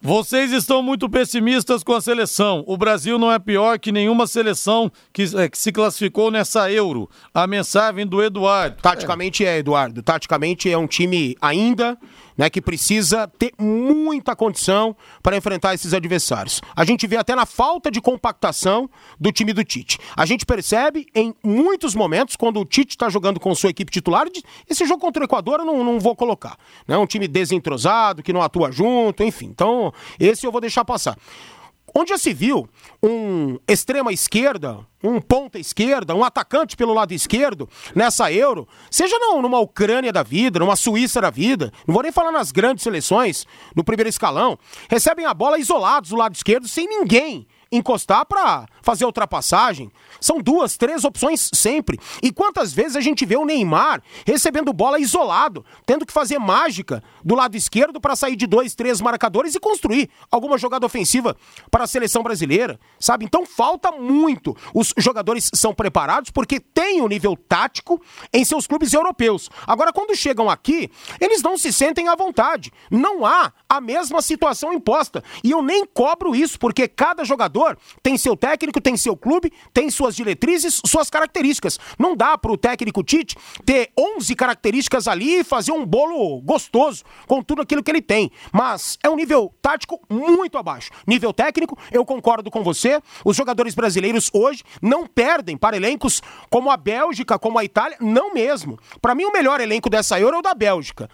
[0.00, 2.62] Vocês estão muito pessimistas com a seleção.
[2.66, 7.08] O Brasil não é pior que nenhuma seleção que, é, que se classificou nessa Euro.
[7.32, 8.76] A mensagem do Eduardo.
[8.82, 10.02] Taticamente é, Eduardo.
[10.02, 11.98] Taticamente é um time ainda
[12.36, 16.60] né, que precisa ter muita condição para enfrentar esses adversários.
[16.74, 19.98] A gente vê até na falta de compactação do time do Tite.
[20.16, 24.26] A gente percebe em muitos momentos, quando o Tite está jogando com sua equipe titular,
[24.68, 26.56] esse jogo contra o Equador eu não, não vou colocar.
[26.86, 29.46] Né, um time desentrosado, que não atua junto, enfim.
[29.46, 31.16] Então, esse eu vou deixar passar.
[31.96, 32.68] Onde já se viu
[33.00, 39.40] um extrema esquerda, um ponta esquerda, um atacante pelo lado esquerdo nessa Euro, seja não,
[39.40, 43.46] numa Ucrânia da vida, numa Suíça da vida, não vou nem falar nas grandes seleções
[43.76, 44.58] do primeiro escalão,
[44.90, 49.90] recebem a bola isolados do lado esquerdo sem ninguém encostar para fazer ultrapassagem.
[50.20, 51.98] São duas, três opções sempre.
[52.22, 57.02] E quantas vezes a gente vê o Neymar recebendo bola isolado, tendo que fazer mágica
[57.24, 61.36] do lado esquerdo para sair de dois, três marcadores e construir alguma jogada ofensiva
[61.70, 63.24] para a seleção brasileira, sabe?
[63.24, 64.56] Então falta muito.
[64.74, 68.00] Os jogadores são preparados porque têm o um nível tático
[68.32, 69.50] em seus clubes europeus.
[69.66, 72.72] Agora, quando chegam aqui, eles não se sentem à vontade.
[72.90, 75.22] Não há a mesma situação imposta.
[75.42, 77.63] E eu nem cobro isso, porque cada jogador
[78.02, 81.78] tem seu técnico, tem seu clube, tem suas diretrizes, suas características.
[81.98, 87.04] Não dá para o técnico Tite ter 11 características ali e fazer um bolo gostoso
[87.26, 88.30] com tudo aquilo que ele tem.
[88.52, 90.90] Mas é um nível tático muito abaixo.
[91.06, 93.00] Nível técnico, eu concordo com você.
[93.24, 98.32] Os jogadores brasileiros hoje não perdem para elencos como a Bélgica, como a Itália, não
[98.32, 98.78] mesmo.
[99.00, 101.08] Para mim, o melhor elenco dessa Euro é o da Bélgica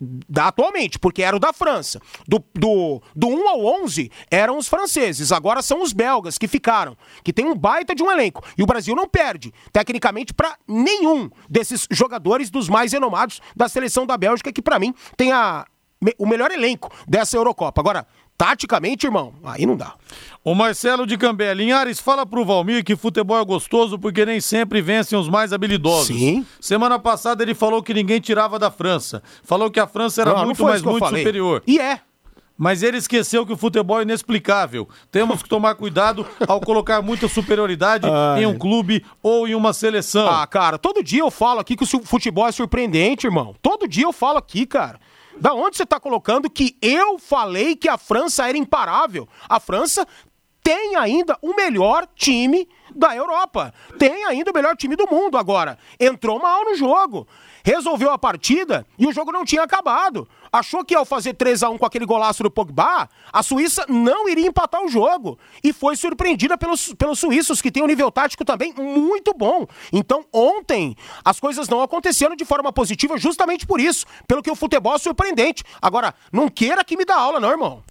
[0.00, 2.00] da atualmente, porque era o da França.
[2.26, 6.96] Do, do, do 1 ao 11 eram os franceses, agora são os belgas que ficaram,
[7.22, 8.42] que tem um baita de um elenco.
[8.56, 14.06] E o Brasil não perde, tecnicamente, para nenhum desses jogadores dos mais renomados da seleção
[14.06, 15.66] da Bélgica, que para mim tem a,
[16.18, 17.80] o melhor elenco dessa Eurocopa.
[17.80, 18.06] Agora,
[18.40, 19.92] taticamente, irmão, aí não dá.
[20.42, 24.80] O Marcelo de Cambé, Linhares, fala pro Valmir que futebol é gostoso porque nem sempre
[24.80, 26.16] vencem os mais habilidosos.
[26.16, 26.46] Sim.
[26.58, 29.22] Semana passada ele falou que ninguém tirava da França.
[29.44, 31.62] Falou que a França era não, muito, não mas muito superior.
[31.66, 32.00] E é.
[32.56, 34.88] Mas ele esqueceu que o futebol é inexplicável.
[35.10, 38.42] Temos que tomar cuidado ao colocar muita superioridade Ai.
[38.42, 40.26] em um clube ou em uma seleção.
[40.26, 43.54] Ah, cara, todo dia eu falo aqui que o futebol é surpreendente, irmão.
[43.60, 44.98] Todo dia eu falo aqui, cara.
[45.36, 49.28] Da onde você está colocando que eu falei que a França era imparável?
[49.48, 50.06] A França
[50.62, 53.72] tem ainda o melhor time da Europa.
[53.98, 55.78] Tem ainda o melhor time do mundo agora.
[55.98, 57.26] Entrou mal no jogo.
[57.64, 60.28] Resolveu a partida e o jogo não tinha acabado.
[60.52, 64.28] Achou que ao fazer 3 a 1 com aquele golaço do Pogba, a Suíça não
[64.28, 65.38] iria empatar o jogo.
[65.62, 69.66] E foi surpreendida pelos, pelos suíços, que têm um nível tático também muito bom.
[69.92, 74.06] Então, ontem, as coisas não aconteceram de forma positiva justamente por isso.
[74.26, 75.62] Pelo que o futebol é surpreendente.
[75.80, 77.82] Agora, não queira que me dá aula, não, irmão.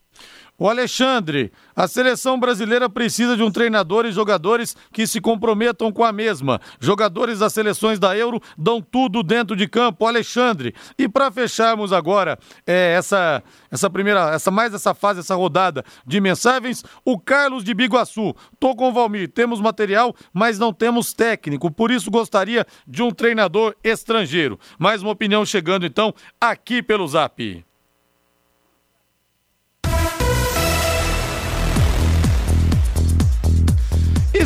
[0.60, 6.04] O Alexandre, a seleção brasileira precisa de um treinador e jogadores que se comprometam com
[6.04, 6.60] a mesma.
[6.82, 10.76] Jogadores das seleções da Euro dão tudo dentro de campo, Alexandre.
[10.98, 12.38] E para fecharmos agora
[12.68, 13.42] é, essa
[13.72, 18.36] essa primeira, essa mais essa fase, essa rodada de mensagens, o Carlos de Biguaçu.
[18.60, 23.12] Tô com o Valmir, temos material, mas não temos técnico, por isso gostaria de um
[23.12, 24.60] treinador estrangeiro.
[24.78, 27.69] Mais uma opinião chegando então aqui pelo Zap.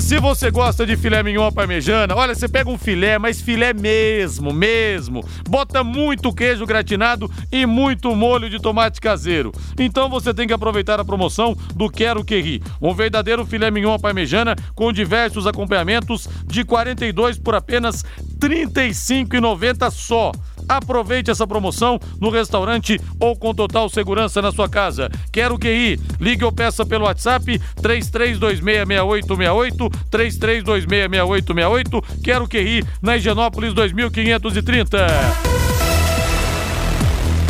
[0.04, 4.52] Se você gosta de filé mignon parmejana, olha, você pega um filé, mas filé mesmo,
[4.52, 5.26] mesmo.
[5.48, 9.54] Bota muito queijo gratinado e muito molho de tomate caseiro.
[9.80, 12.62] Então você tem que aproveitar a promoção do Quero Que Ri.
[12.82, 18.04] Um verdadeiro filé mignon parmejana com diversos acompanhamentos de 42 por apenas
[18.42, 20.34] R$ 35,90 só.
[20.68, 25.10] Aproveite essa promoção no restaurante ou com total segurança na sua casa.
[25.32, 26.00] Quero que ir.
[26.20, 32.04] Ligue ou peça pelo WhatsApp 33266868, 33266868.
[32.24, 35.08] Quero que ir na Higienópolis 2530.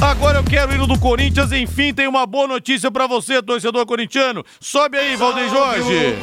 [0.02, 3.86] Agora eu quero ir no do Corinthians, enfim, tem uma boa notícia para você, torcedor
[3.86, 4.44] corintiano.
[4.60, 6.18] Sobe aí, Valdeir Jorge.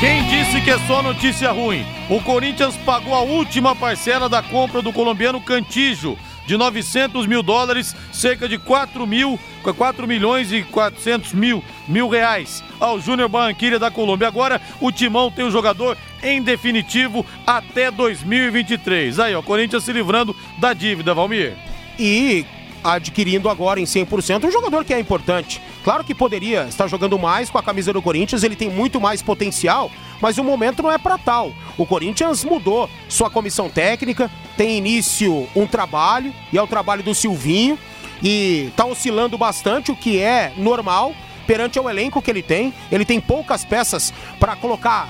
[0.00, 1.86] Quem disse que é só notícia ruim?
[2.08, 7.94] O Corinthians pagou a última parcela da compra do colombiano Cantijo de 900 mil dólares,
[8.12, 9.38] cerca de 4 mil,
[9.76, 14.28] 4 milhões e 400 mil, mil reais ao Júnior Barranquilla da Colômbia.
[14.28, 19.18] Agora o Timão tem o jogador em definitivo até 2023.
[19.18, 21.56] Aí, ó, Corinthians se livrando da dívida, Valmir.
[21.98, 22.44] E
[22.82, 25.60] adquirindo agora em 100% um jogador que é importante.
[25.84, 29.22] Claro que poderia estar jogando mais com a camisa do Corinthians, ele tem muito mais
[29.22, 31.52] potencial, mas o momento não é para tal.
[31.76, 37.14] O Corinthians mudou sua comissão técnica, tem início um trabalho, e é o trabalho do
[37.14, 37.78] Silvinho,
[38.22, 41.14] e está oscilando bastante, o que é normal
[41.46, 42.72] perante o elenco que ele tem.
[42.92, 45.08] Ele tem poucas peças para colocar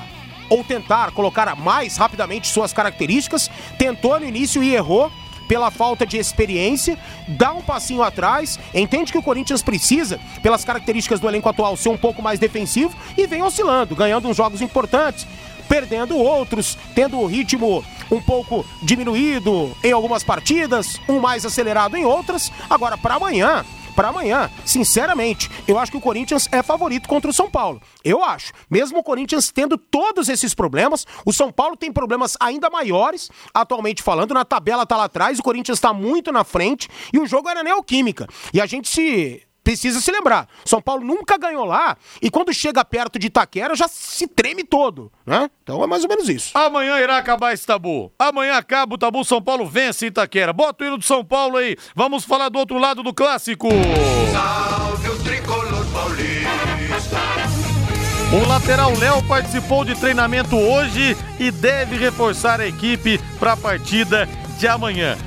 [0.49, 3.51] ou tentar colocar mais rapidamente suas características.
[3.79, 5.13] Tentou no início e errou
[5.51, 6.97] pela falta de experiência,
[7.27, 11.89] dá um passinho atrás, entende que o Corinthians precisa, pelas características do elenco atual, ser
[11.89, 15.27] um pouco mais defensivo e vem oscilando, ganhando uns jogos importantes,
[15.69, 22.05] perdendo outros, tendo o ritmo um pouco diminuído em algumas partidas, um mais acelerado em
[22.05, 22.53] outras.
[22.71, 23.65] Agora, para amanhã,
[24.01, 27.83] para amanhã, sinceramente, eu acho que o Corinthians é favorito contra o São Paulo.
[28.03, 28.51] Eu acho.
[28.71, 34.03] Mesmo o Corinthians tendo todos esses problemas, o São Paulo tem problemas ainda maiores, atualmente
[34.03, 34.33] falando.
[34.33, 37.63] Na tabela tá lá atrás, o Corinthians está muito na frente e o jogo era
[37.63, 38.27] neoquímica.
[38.55, 40.49] E a gente se precisa se lembrar.
[40.65, 45.13] São Paulo nunca ganhou lá e quando chega perto de Itaquera já se treme todo,
[45.25, 45.51] né?
[45.63, 46.57] Então é mais ou menos isso.
[46.57, 48.13] Amanhã irá acabar esse tabu.
[48.19, 50.53] Amanhã acaba o tabu, São Paulo vence Itaquera.
[50.53, 51.77] Bota o hino do São Paulo aí.
[51.95, 53.69] Vamos falar do outro lado do clássico.
[54.33, 56.31] Salve o tricolor paulista.
[58.33, 64.29] O lateral Léo participou de treinamento hoje e deve reforçar a equipe para a partida
[64.57, 65.19] de amanhã.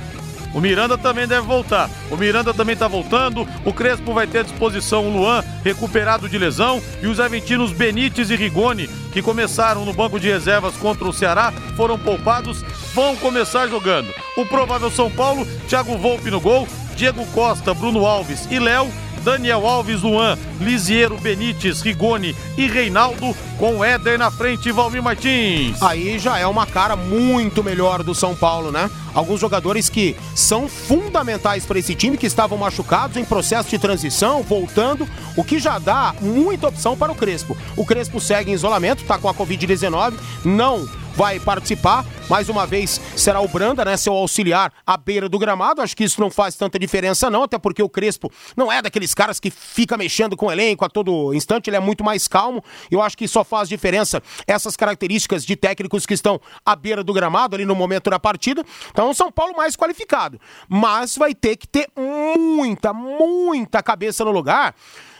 [0.54, 1.90] O Miranda também deve voltar.
[2.10, 3.46] O Miranda também está voltando.
[3.64, 6.80] O Crespo vai ter à disposição o Luan, recuperado de lesão.
[7.02, 11.52] E os aventinos Benítez e Rigoni, que começaram no banco de reservas contra o Ceará,
[11.76, 14.08] foram poupados, vão começar jogando.
[14.36, 18.88] O provável São Paulo, Thiago Volpe no gol, Diego Costa, Bruno Alves e Léo.
[19.24, 25.82] Daniel Alves, Luan, Lisiero, Benítez, Rigoni e Reinaldo, com Éder na frente e Valmir Martins.
[25.82, 28.90] Aí já é uma cara muito melhor do São Paulo, né?
[29.14, 34.42] Alguns jogadores que são fundamentais para esse time, que estavam machucados em processo de transição,
[34.42, 37.56] voltando, o que já dá muita opção para o Crespo.
[37.76, 40.14] O Crespo segue em isolamento, tá com a Covid-19,
[40.44, 42.04] não vai participar.
[42.28, 45.82] Mais uma vez será o Branda, né, seu auxiliar à beira do gramado.
[45.82, 49.14] Acho que isso não faz tanta diferença não, até porque o Crespo não é daqueles
[49.14, 52.64] caras que fica mexendo com o elenco a todo instante, ele é muito mais calmo.
[52.90, 57.12] Eu acho que só faz diferença essas características de técnicos que estão à beira do
[57.12, 58.64] gramado ali no momento da partida.
[58.90, 64.74] Então, São Paulo mais qualificado, mas vai ter que ter muita, muita cabeça no lugar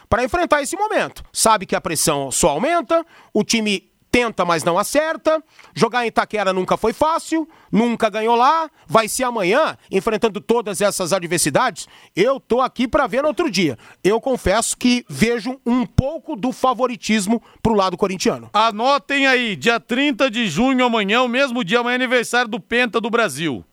[0.08, 1.22] para enfrentar esse momento.
[1.32, 5.42] Sabe que a pressão só aumenta, o time tenta, mas não acerta.
[5.74, 8.70] Jogar em Itaquera nunca foi fácil, nunca ganhou lá.
[8.86, 11.88] Vai ser amanhã, enfrentando todas essas adversidades.
[12.14, 13.76] Eu tô aqui para ver no outro dia.
[14.04, 18.48] Eu confesso que vejo um pouco do favoritismo pro lado corintiano.
[18.52, 23.00] Anotem aí, dia 30 de junho, amanhã, o mesmo dia, amanhã é aniversário do Penta
[23.00, 23.64] do Brasil.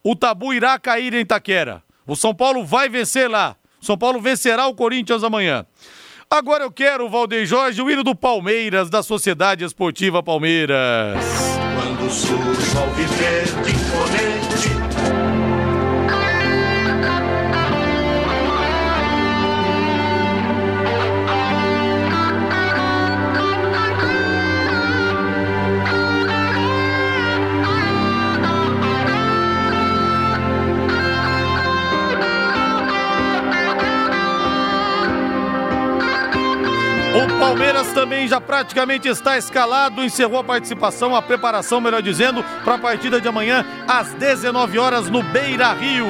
[0.00, 1.82] O tabu irá cair em Itaquera.
[2.06, 3.56] O São Paulo vai vencer lá.
[3.80, 5.66] São Paulo vencerá o Corinthians amanhã.
[6.32, 11.22] Agora eu quero, Valdeir Jorge, o hino do Palmeiras, da Sociedade Esportiva Palmeiras.
[11.76, 14.22] Quando surge o alviverde imponente.
[14.28, 14.31] O
[37.42, 42.78] Palmeiras também já praticamente está escalado, encerrou a participação, a preparação, melhor dizendo, para a
[42.78, 46.06] partida de amanhã às 19 horas no Beira Rio.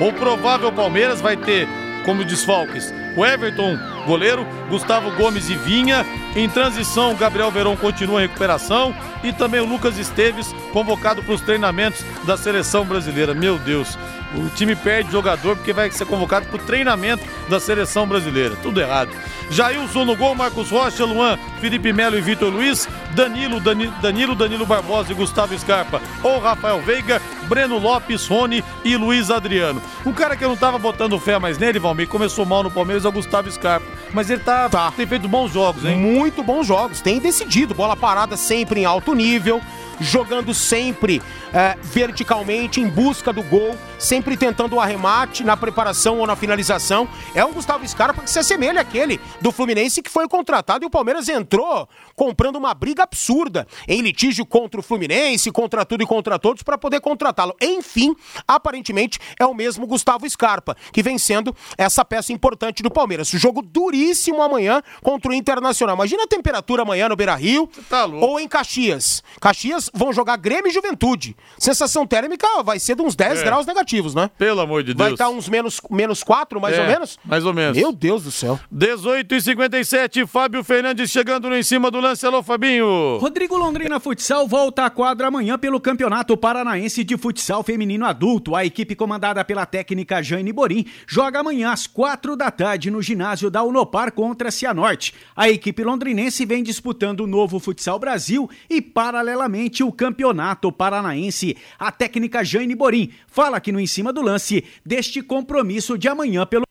[0.00, 1.68] O provável Palmeiras vai ter
[2.04, 6.04] como desfalques o Everton, goleiro, Gustavo Gomes e Vinha.
[6.34, 11.40] Em transição, Gabriel Verão continua em recuperação e também o Lucas Esteves, convocado para os
[11.42, 13.34] treinamentos da seleção brasileira.
[13.34, 13.98] Meu Deus,
[14.34, 18.56] o time perde jogador porque vai ser convocado para o treinamento da seleção brasileira.
[18.62, 19.10] Tudo errado.
[19.50, 24.64] Jailson no gol, Marcos Rocha, Luan, Felipe Melo e Vitor Luiz, Danilo, Dani- Danilo, Danilo
[24.64, 29.82] Barbosa e Gustavo Scarpa, ou Rafael Veiga, Breno Lopes, Rony e Luiz Adriano.
[30.06, 33.01] Um cara que eu não tava botando fé mais nele, Valmir, começou mal no Palmeiras
[33.04, 33.86] é o Gustavo Scarpa.
[34.12, 35.96] Mas ele tá, tem feito bons jogos, hein?
[35.96, 37.74] Muito bons jogos, tem decidido.
[37.74, 39.60] Bola parada sempre em alto nível,
[40.00, 41.22] jogando sempre
[41.52, 47.08] eh, verticalmente, em busca do gol, sempre tentando o arremate na preparação ou na finalização.
[47.34, 50.90] É um Gustavo Scarpa que se assemelha àquele do Fluminense que foi contratado e o
[50.90, 56.38] Palmeiras entrou comprando uma briga absurda em litígio contra o Fluminense, contra tudo e contra
[56.38, 57.54] todos, para poder contratá-lo.
[57.60, 58.14] Enfim,
[58.46, 63.28] aparentemente é o mesmo Gustavo Scarpa, que vem sendo essa peça importante do Palmeiras.
[63.28, 65.96] Jogo duríssimo amanhã contra o Internacional.
[65.96, 69.22] Imagina a temperatura amanhã no Beira Rio tá ou em Caxias.
[69.40, 71.36] Caxias horas vão jogar Grêmio e Juventude.
[71.58, 73.44] Sensação térmica vai ser de uns 10 É.
[73.44, 74.30] graus negativos, né?
[74.38, 75.20] Pelo amor de Vai Deus.
[75.20, 77.18] estar uns menos, menos 4, mais É, ou menos?
[77.24, 77.76] Mais ou menos.
[77.76, 78.58] Meu Deus do céu.
[78.70, 82.24] 18 e 57, Fábio Fernandes chegando no em cima do lance.
[82.26, 83.18] Alô, Fabinho.
[83.18, 88.54] Rodrigo Londrina Futsal volta à quadra amanhã pelo Campeonato Paranaense de Futsal Feminino Adulto.
[88.54, 93.50] A equipe comandada pela técnica Jane Borim joga amanhã às quatro da tarde no ginásio
[93.50, 95.14] da Unopar contra a Cianorte.
[95.36, 101.56] A equipe londrinense vem disputando o novo Futsal Brasil e, paralelamente, o Campeonato Paranaense.
[101.78, 106.44] A técnica Jane Borim fala aqui no Em Cima do Lance deste compromisso de amanhã
[106.44, 106.64] pelo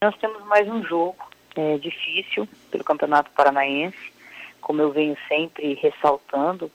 [0.00, 1.16] Nós temos mais um jogo
[1.56, 4.12] é, difícil pelo Campeonato Paranaense.
[4.60, 6.70] Como eu venho sempre ressaltando,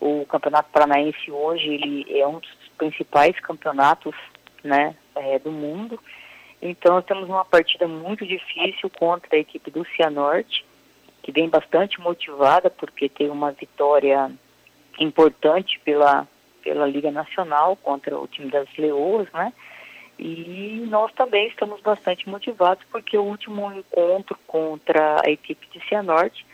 [0.00, 4.14] o Campeonato Paranaense hoje ele é um dos principais campeonatos
[4.64, 6.00] né, é, do mundo.
[6.62, 10.64] Então nós temos uma partida muito difícil contra a equipe do Cianorte,
[11.30, 14.30] que vem bastante motivada porque teve uma vitória
[14.98, 16.26] importante pela,
[16.62, 19.52] pela Liga Nacional contra o time das Leoas, né?
[20.18, 26.44] E nós também estamos bastante motivados porque o último encontro contra a equipe de Cianorte,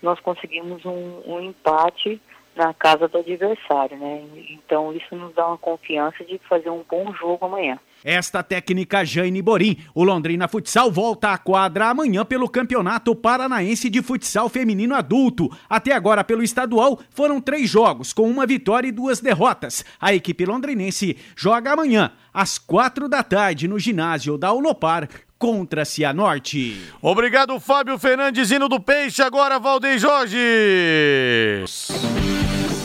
[0.00, 2.20] nós conseguimos um, um empate
[2.54, 4.22] na casa do adversário, né?
[4.50, 7.80] Então isso nos dá uma confiança de fazer um bom jogo amanhã.
[8.06, 9.78] Esta técnica Jane Borim.
[9.92, 15.50] O Londrina Futsal volta à quadra amanhã pelo Campeonato Paranaense de Futsal Feminino Adulto.
[15.68, 19.84] Até agora, pelo estadual, foram três jogos, com uma vitória e duas derrotas.
[20.00, 25.84] A equipe londrinense joga amanhã, às quatro da tarde, no ginásio da Unopar, contra a
[25.84, 26.80] Cianorte.
[27.02, 29.20] Obrigado, Fábio Fernandes, hino do Peixe.
[29.20, 30.38] Agora, Valdeir Jorge.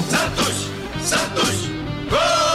[0.09, 0.67] Santos,
[0.99, 1.67] Santos,
[2.09, 2.50] gol!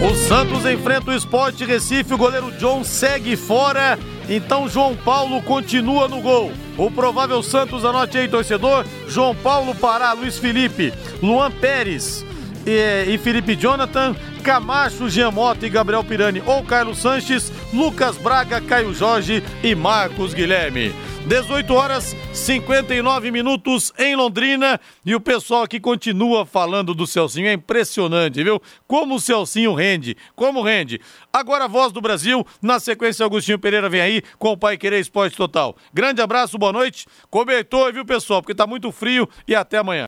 [0.00, 6.06] O Santos enfrenta o Sport Recife, o goleiro John segue fora, então João Paulo continua
[6.06, 6.52] no gol.
[6.76, 12.24] O provável Santos, anote aí, torcedor, João Paulo Pará, Luiz Felipe, Luan Pérez
[12.68, 18.92] e, e Felipe Jonathan, Camacho, Mota e Gabriel Pirani ou Carlos Sanches, Lucas Braga, Caio
[18.92, 20.94] Jorge e Marcos Guilherme.
[21.26, 27.48] 18 horas 59 minutos em Londrina e o pessoal aqui continua falando do Celcinho.
[27.48, 28.60] É impressionante, viu?
[28.86, 31.00] Como o Celcinho rende, como rende.
[31.32, 35.00] Agora a voz do Brasil, na sequência Agostinho Pereira vem aí com o Pai Querer
[35.00, 35.76] Esporte Total.
[35.92, 37.06] Grande abraço, boa noite.
[37.30, 38.40] Cobertor, viu, pessoal?
[38.40, 40.06] Porque tá muito frio e até amanhã.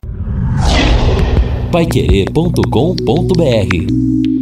[1.71, 4.40] Paiquerê.com.br